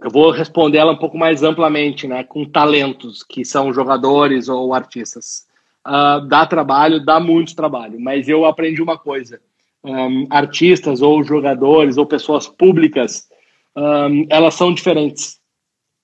[0.01, 2.23] eu vou responder ela um pouco mais amplamente, né?
[2.23, 5.47] Com talentos, que são jogadores ou artistas.
[5.87, 9.41] Uh, dá trabalho, dá muito trabalho, mas eu aprendi uma coisa.
[9.83, 13.29] Um, artistas ou jogadores ou pessoas públicas,
[13.75, 15.41] um, elas são diferentes.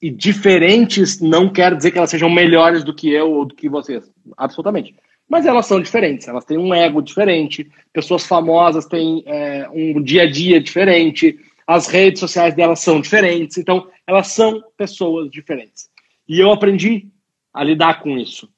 [0.01, 3.68] E diferentes não quer dizer que elas sejam melhores do que eu ou do que
[3.68, 4.11] vocês.
[4.37, 4.95] Absolutamente
[5.29, 10.22] mas elas são diferentes, elas têm um ego diferente, pessoas famosas têm é, um dia
[10.22, 15.91] a dia diferente, as redes sociais delas são diferentes, então elas são pessoas diferentes.
[16.29, 17.09] E eu aprendi
[17.53, 18.49] a lidar com isso.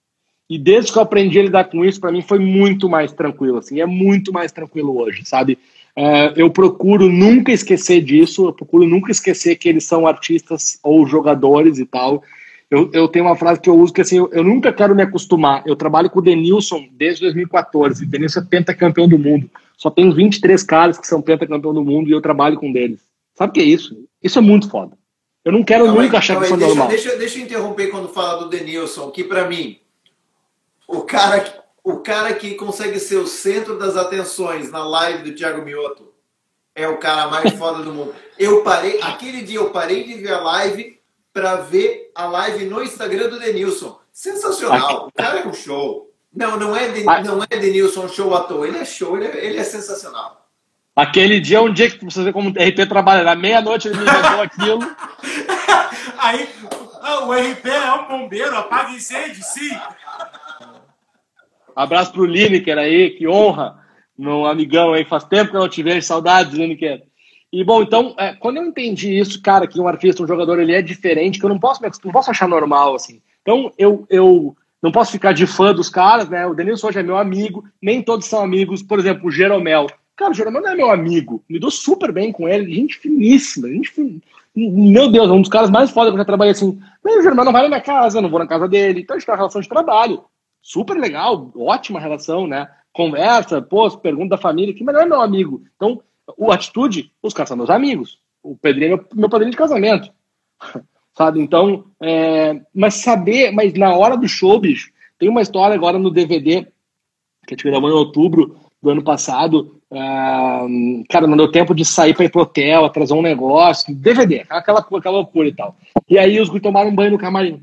[0.49, 3.59] E desde que eu aprendi a lidar com isso, para mim foi muito mais tranquilo,
[3.59, 5.59] assim, é muito mais tranquilo hoje, sabe?
[5.95, 11.07] É, eu procuro nunca esquecer disso, eu procuro nunca esquecer que eles são artistas ou
[11.07, 12.23] jogadores e tal,
[12.71, 15.03] eu, eu tenho uma frase que eu uso que assim, eu, eu nunca quero me
[15.03, 15.63] acostumar.
[15.67, 18.05] Eu trabalho com o Denilson desde 2014.
[18.05, 19.51] O Denilson é pentacampeão do mundo.
[19.77, 23.01] Só tem 23 caras que são pentacampeão do mundo e eu trabalho com deles.
[23.35, 23.97] Sabe o que é isso?
[24.23, 24.99] Isso é muito foda.
[25.45, 26.89] Eu não quero nunca aí, achar que isso é normal.
[26.89, 29.79] Deixa, deixa eu interromper quando fala do Denilson, que para mim,
[30.89, 31.45] o cara,
[31.85, 36.09] o cara que consegue ser o centro das atenções na live do Thiago Mioto
[36.75, 38.15] é o cara mais foda do mundo.
[38.39, 40.99] Eu parei, aquele dia eu parei de ver a live
[41.33, 44.01] para ver a live no Instagram do Denilson.
[44.11, 45.09] Sensacional.
[45.09, 46.11] O cara é um show.
[46.35, 48.67] Não, não é, de, não é Denilson show à toa.
[48.67, 50.49] Ele é show, ele é, ele é sensacional.
[50.97, 53.23] Aquele dia é um dia que você vê como o RP trabalha.
[53.23, 54.81] Na meia-noite ele me inventou aquilo.
[56.19, 56.49] Aí,
[57.03, 59.71] ah, o RP é um bombeiro, apaga incêndio, sim.
[61.79, 63.79] Abraço pro Lineker aí, que honra.
[64.19, 67.05] Meu amigão aí, faz tempo que eu não te vejo, saudades, Lineker.
[67.53, 70.75] E bom, então, é, quando eu entendi isso, cara, que um artista, um jogador, ele
[70.75, 73.23] é diferente, que eu não posso, não posso achar normal, assim.
[73.43, 76.45] Então, eu, eu não posso ficar de fã dos caras, né?
[76.49, 78.83] O Denilson hoje é meu amigo, nem todos são amigos.
[78.83, 79.87] Por exemplo, o Jeromel.
[80.17, 81.45] Cara, o Jeromel não é meu amigo.
[81.49, 84.21] Me dou super bem com ele, gente finíssima, gente fin...
[84.57, 86.77] Meu Deus, é um dos caras mais foda que eu já trabalhei assim.
[87.05, 89.03] Mas o Jeromel não vai na minha casa, não vou na casa dele.
[89.03, 90.25] Então a gente tem uma relação de trabalho.
[90.63, 92.69] Super legal, ótima relação, né?
[92.93, 95.63] Conversa, pô, pergunta da família, que melhor é meu amigo.
[95.77, 96.03] Então,
[96.37, 98.19] o Atitude, os caras são meus amigos.
[98.43, 100.13] O Pedrinho é meu, padrinho de casamento.
[101.17, 101.41] Sabe?
[101.41, 106.11] Então, é, mas saber, mas na hora do show, bicho, tem uma história agora no
[106.11, 106.67] DVD
[107.47, 109.81] que a gente gravou em outubro do ano passado.
[109.91, 114.45] Uh, cara, não deu tempo de sair para ir pro hotel, trazer um negócio, DVD,
[114.49, 115.75] aquela, aquela loucura e tal.
[116.09, 117.63] E aí os tomaram um banho no camarim.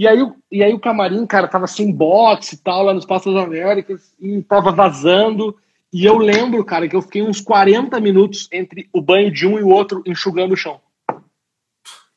[0.00, 0.18] E aí,
[0.50, 4.14] e aí o camarim, cara, tava sem boxe e tal, lá nos Passos das Américas,
[4.18, 5.54] e tava vazando.
[5.92, 9.58] E eu lembro, cara, que eu fiquei uns 40 minutos entre o banho de um
[9.58, 10.80] e o outro enxugando o chão.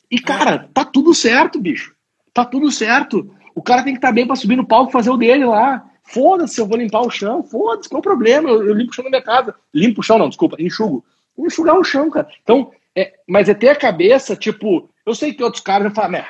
[0.09, 1.93] E, cara, tá tudo certo, bicho.
[2.33, 3.29] Tá tudo certo.
[3.53, 5.85] O cara tem que estar tá bem para subir no palco fazer o dele lá.
[6.03, 7.43] Foda-se, eu vou limpar o chão.
[7.43, 8.49] Foda-se, qual o problema?
[8.49, 9.53] Eu, eu, limpo o chão da minha casa.
[9.73, 11.03] Limpo o chão, não, desculpa, enxugo.
[11.35, 12.29] Vou enxugar o chão, cara.
[12.43, 16.09] Então, é, mas é ter a cabeça, tipo, eu sei que outros caras vão falar,
[16.09, 16.25] né,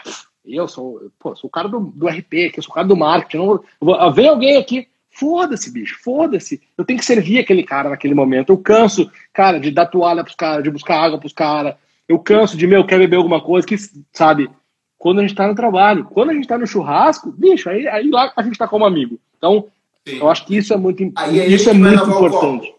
[0.45, 2.97] eu sou, pô, sou o cara do, do RP, que eu sou o cara do
[2.97, 3.37] marketing.
[3.37, 6.59] Não, vou, vem alguém aqui, Foda-se, bicho, foda-se.
[6.75, 8.51] Eu tenho que servir aquele cara naquele momento.
[8.51, 11.75] Eu canso, cara, de dar toalha pros caras, de buscar água pros caras.
[12.09, 13.75] Eu canso de, meu, quer beber alguma coisa, que,
[14.11, 14.49] sabe?
[14.97, 18.09] Quando a gente tá no trabalho, quando a gente tá no churrasco, bicho, aí, aí
[18.09, 19.19] lá a gente tá como amigo.
[19.37, 19.67] Então,
[20.07, 20.17] Sim.
[20.17, 21.03] eu acho que isso é muito,
[21.47, 22.73] isso é muito importante.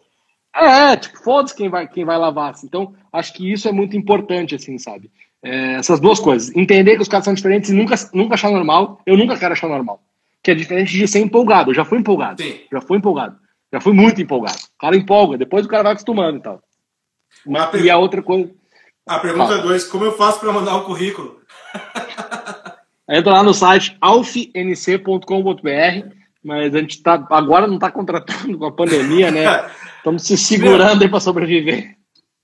[0.53, 2.51] É, tipo, foda-se quem vai, quem vai lavar.
[2.51, 2.67] Assim.
[2.67, 5.09] Então, acho que isso é muito importante, assim, sabe?
[5.45, 6.55] É, essas duas coisas.
[6.57, 9.01] Entender que os caras são diferentes e nunca, nunca achar normal.
[9.07, 10.01] Eu nunca quero achar normal
[10.45, 11.71] que é diferente de ser empolgado.
[11.71, 12.43] Eu já fui empolgado.
[12.43, 12.61] Sim.
[12.71, 13.37] Já fui empolgado.
[13.73, 14.59] Já fui muito empolgado.
[14.59, 16.63] O cara empolga, depois o cara vai acostumando e tal.
[17.47, 18.51] Mas, e a outra coisa.
[19.09, 21.41] A pergunta 2, como eu faço para mandar um currículo?
[23.09, 25.27] Entra lá no site alfnc.com.br,
[26.43, 29.45] mas a gente tá, agora não está contratando com a pandemia, né?
[29.97, 31.97] Estamos se segurando aí para sobreviver.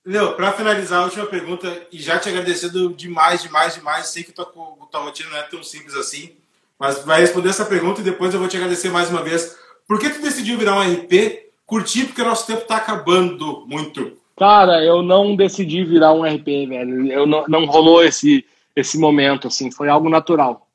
[0.05, 4.07] Meu, para finalizar, a última pergunta, e já te agradecendo demais, demais, demais.
[4.07, 6.32] Sei que tua, tua rotina não é tão simples assim.
[6.78, 9.59] Mas vai responder essa pergunta e depois eu vou te agradecer mais uma vez.
[9.86, 11.51] Por que tu decidiu virar um RP?
[11.66, 14.16] Curtir porque o nosso tempo está acabando muito.
[14.36, 17.12] Cara, eu não decidi virar um RP, velho.
[17.12, 19.70] Eu não, não rolou esse, esse momento, assim.
[19.70, 20.66] Foi algo natural.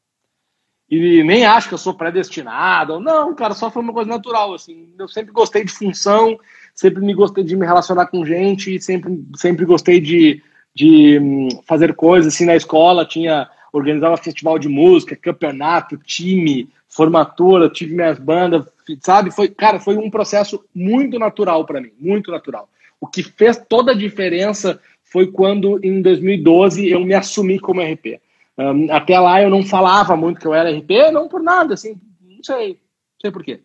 [0.88, 3.00] E nem acho que eu sou predestinado.
[3.00, 4.94] Não, cara, só foi uma coisa natural, assim.
[5.00, 6.38] Eu sempre gostei de função,
[6.76, 10.44] sempre me gostei de me relacionar com gente, sempre, sempre gostei de
[10.76, 17.70] de hum, fazer coisas assim na escola, tinha organizava festival de música, campeonato, time, formatura,
[17.70, 18.66] tive minhas bandas,
[19.02, 19.32] sabe?
[19.32, 22.70] Foi, cara, foi um processo muito natural para mim, muito natural.
[23.02, 28.20] O que fez toda a diferença foi quando em 2012 eu me assumi como RP.
[28.58, 32.00] Um, até lá eu não falava muito que eu era RP, não por nada, assim,
[32.22, 33.60] não sei, não sei por quê.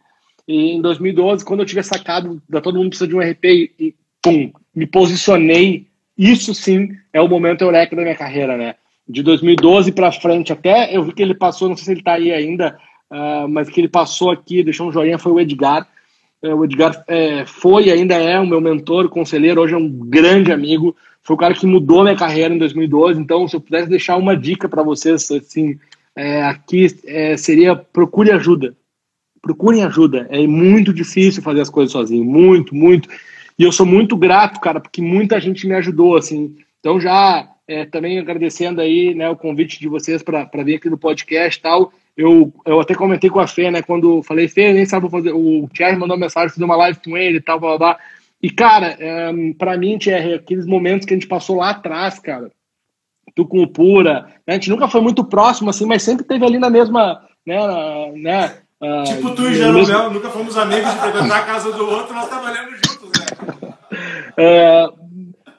[0.53, 3.95] Em 2012, quando eu tive sacado da todo mundo precisa de um RP e, e
[4.21, 5.87] pum, me posicionei,
[6.19, 8.75] isso sim é o momento eureka da minha carreira, né?
[9.09, 12.15] De 2012 para frente, até eu vi que ele passou, não sei se ele está
[12.15, 12.77] aí ainda,
[13.13, 15.87] uh, mas que ele passou aqui, deixou um joinha, foi o Edgar.
[16.43, 19.89] Uh, o Edgar é, foi e ainda é o meu mentor, conselheiro, hoje é um
[19.89, 20.97] grande amigo.
[21.23, 23.21] Foi o cara que mudou minha carreira em 2012.
[23.21, 25.79] Então, se eu pudesse deixar uma dica para vocês, assim,
[26.17, 26.89] é, aqui
[27.39, 28.75] seria procure ajuda.
[29.43, 30.27] Procurem ajuda.
[30.31, 33.09] É muito difícil fazer as coisas sozinho, muito, muito.
[33.59, 36.57] E eu sou muito grato, cara, porque muita gente me ajudou, assim.
[36.79, 40.99] Então, já é, também agradecendo aí né, o convite de vocês para vir aqui no
[40.99, 41.93] podcast tal.
[42.17, 45.33] Eu, eu até comentei com a Fê, né, quando falei, Fê, nem sabe fazer.
[45.33, 47.99] O Thierry mandou mensagem, fazer uma live com ele e tal, blá, blá, blá.
[48.43, 52.51] E, cara, é, para mim, Thierry, aqueles momentos que a gente passou lá atrás, cara,
[53.35, 56.45] tu com o Pura, né, a gente nunca foi muito próximo, assim, mas sempre teve
[56.45, 57.59] ali na mesma, né,
[58.17, 62.15] né uh, Tipo tu e Jeromel, nunca fomos amigos de frequentar a casa do outro,
[62.15, 63.71] nós trabalhamos juntos, né?
[64.37, 64.89] É,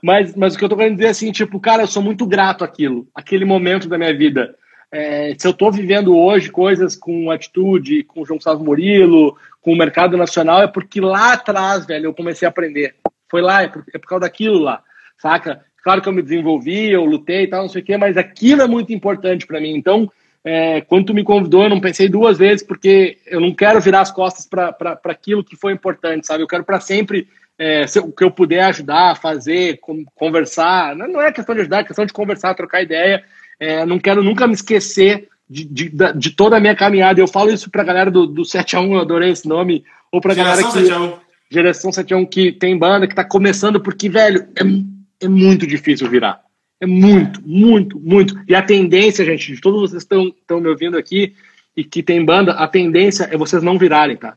[0.01, 2.25] mas, mas o que eu tô querendo dizer é assim, tipo, cara, eu sou muito
[2.25, 4.55] grato àquilo, aquele momento da minha vida.
[4.91, 9.71] É, se eu estou vivendo hoje coisas com atitude, com o João Gustavo Murilo, com
[9.71, 12.95] o mercado nacional, é porque lá atrás, velho, eu comecei a aprender.
[13.29, 14.83] Foi lá, é por, é por causa daquilo lá,
[15.17, 15.63] saca?
[15.83, 18.61] Claro que eu me desenvolvi, eu lutei e tal, não sei o quê, mas aquilo
[18.61, 19.75] é muito importante para mim.
[19.75, 20.11] Então,
[20.43, 24.01] é, quando tu me convidou, eu não pensei duas vezes, porque eu não quero virar
[24.01, 26.43] as costas para aquilo que foi importante, sabe?
[26.43, 27.27] Eu quero para sempre
[27.59, 29.79] é, o que eu puder ajudar, fazer,
[30.15, 30.95] conversar.
[30.95, 33.23] Não, não é questão de ajudar, é questão de conversar, trocar ideia.
[33.59, 37.21] É, não quero nunca me esquecer de, de, de, toda a minha caminhada.
[37.21, 39.83] Eu falo isso para a galera do, do 7 a 1, eu adorei esse nome.
[40.11, 40.71] Ou para a galera que.
[40.71, 41.13] 7 a 1.
[41.51, 45.67] Geração 7 a 1 que tem banda, que está começando, porque, velho, é, é muito
[45.67, 46.41] difícil virar.
[46.81, 48.41] É muito, muito, muito.
[48.47, 51.35] E a tendência, gente, de todos vocês estão estão me ouvindo aqui
[51.77, 54.35] e que tem banda, a tendência é vocês não virarem, tá?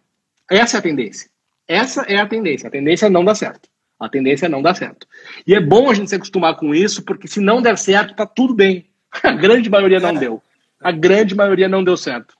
[0.50, 1.30] Essa é a tendência.
[1.66, 2.68] Essa é a tendência.
[2.68, 3.66] A tendência é não dar certo.
[3.98, 5.06] A tendência é não dar certo.
[5.46, 8.26] E é bom a gente se acostumar com isso, porque se não der certo, tá
[8.26, 8.90] tudo bem.
[9.22, 10.42] A grande maioria não deu.
[10.80, 12.34] A grande maioria não deu certo.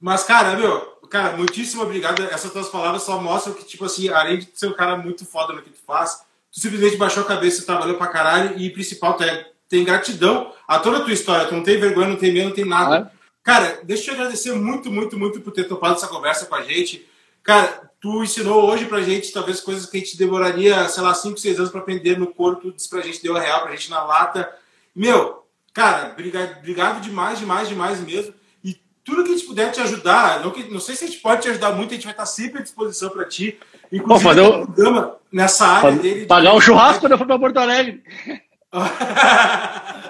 [0.00, 0.80] Mas, cara, meu,
[1.10, 2.22] cara, muitíssimo obrigado.
[2.22, 5.52] Essas tuas palavras só mostram que, tipo assim, além de ser um cara muito foda
[5.52, 9.24] no que tu faz, tu simplesmente baixou a cabeça, trabalhou pra caralho e, principal, tu
[9.24, 11.46] é, tem gratidão a toda a tua história.
[11.46, 13.10] Tu não tem vergonha, não tem medo, não tem nada.
[13.10, 13.16] Ah.
[13.42, 16.62] Cara, deixa eu te agradecer muito, muito, muito por ter topado essa conversa com a
[16.62, 17.08] gente.
[17.42, 21.40] Cara, tu ensinou hoje pra gente, talvez, coisas que a gente demoraria, sei lá, 5,
[21.40, 23.90] 6 anos pra aprender no corpo, tu disse pra gente, deu a real pra gente
[23.90, 24.48] na lata.
[24.94, 25.42] Meu,
[25.72, 28.34] Cara, obrigado, obrigado demais, demais, demais mesmo.
[29.04, 31.48] Tudo que a gente puder te ajudar, não, não sei se a gente pode te
[31.48, 33.58] ajudar muito, a gente vai estar sempre à disposição para ti.
[33.90, 36.26] Inclusive, fazer um programa nessa área fazer, dele.
[36.26, 36.56] Pagar de...
[36.56, 38.02] um churrasco quando eu for para Porto Alegre.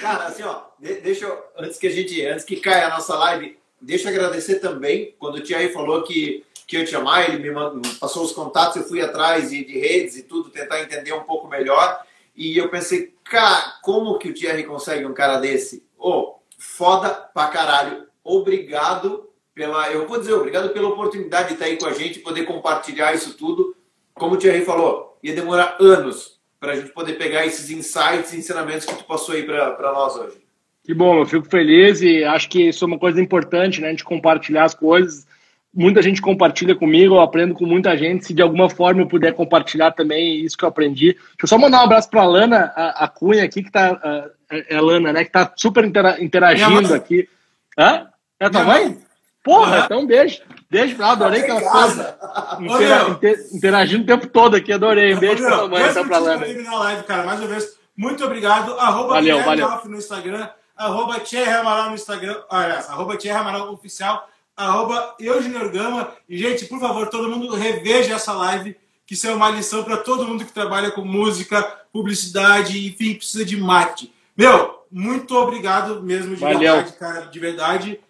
[0.00, 3.56] Cara, assim, ó, deixa eu, antes que a gente, antes que caia a nossa live,
[3.80, 7.50] deixa eu agradecer também, quando o Thierry falou que, que eu te amar, ele me,
[7.50, 11.22] mandou, passou os contatos, eu fui atrás de, de redes e tudo, tentar entender um
[11.22, 12.02] pouco melhor.
[12.36, 15.82] E eu pensei, cara, como que o Thierry consegue um cara desse?
[15.96, 18.06] Ô, oh, foda pra caralho.
[18.24, 19.90] Obrigado pela.
[19.92, 23.36] Eu vou dizer, obrigado pela oportunidade de estar aí com a gente, poder compartilhar isso
[23.36, 23.76] tudo.
[24.14, 28.38] Como o Thierry falou, ia demorar anos para a gente poder pegar esses insights e
[28.38, 30.42] ensinamentos que tu passou aí para nós hoje.
[30.82, 33.88] Que bom, eu fico feliz e acho que isso é uma coisa importante, né?
[33.88, 35.26] A gente compartilhar as coisas
[35.74, 38.26] muita gente compartilha comigo, eu aprendo com muita gente.
[38.26, 41.12] Se de alguma forma eu puder compartilhar também isso que eu aprendi.
[41.12, 44.30] Deixa eu só mandar um abraço para a Lana, a, Cunha aqui, que tá.
[44.48, 45.24] A, é a Lana, né?
[45.24, 47.28] Que tá super interagindo aqui.
[47.76, 48.06] Hã?
[48.40, 48.98] É tua mãe?
[49.42, 49.84] Porra, uhum.
[49.84, 50.40] então um beijo.
[50.70, 52.18] Beijo pra ela, adorei que ela coisa.
[52.60, 55.14] Intera, inter, interagindo o tempo todo aqui, adorei.
[55.14, 56.46] Um beijo pra tua mãe, então pra Lana.
[56.46, 57.24] live, cara.
[57.24, 58.78] Mais uma vez, muito obrigado.
[58.78, 59.68] Arroba valeu, valeu.
[59.84, 66.12] no Instagram, arroba Thierry Amaral no Instagram, aliás, arroba Thierry Amaral Oficial arroba Eugênio Gama.
[66.28, 68.76] E, gente, por favor, todo mundo reveja essa live,
[69.06, 71.62] que isso é uma lição para todo mundo que trabalha com música,
[71.92, 74.12] publicidade, enfim, precisa de marketing.
[74.36, 76.58] Meu, muito obrigado mesmo, de Valeu.
[76.58, 78.00] verdade, cara, de verdade.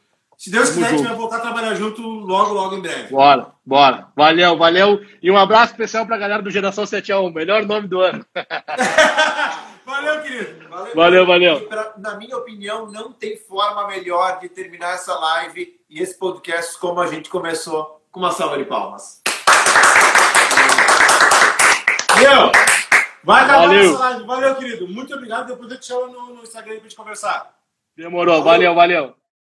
[0.45, 3.11] Se Deus quiser, a gente vai voltar a trabalhar junto logo, logo em breve.
[3.11, 4.09] Bora, bora.
[4.14, 5.01] Valeu, valeu.
[5.22, 7.99] E um abraço especial para a galera do Geração 7 a 1, melhor nome do
[7.99, 8.26] ano.
[9.86, 10.68] valeu, querido.
[10.68, 11.26] Valeu, valeu.
[11.26, 11.61] valeu.
[11.66, 16.78] Pra, na minha opinião, não tem forma melhor de terminar essa live e esse podcast
[16.78, 19.22] como a gente começou, com uma salva de palmas.
[22.18, 22.53] Meu,
[23.24, 23.95] Vai acabar Valeu.
[23.95, 24.26] essa live.
[24.26, 24.88] Valeu, querido.
[24.88, 25.47] Muito obrigado.
[25.47, 27.51] Depois eu te chamo no, no Instagram pra gente conversar.
[27.97, 28.42] Demorou.
[28.42, 29.14] Valeu, valeu.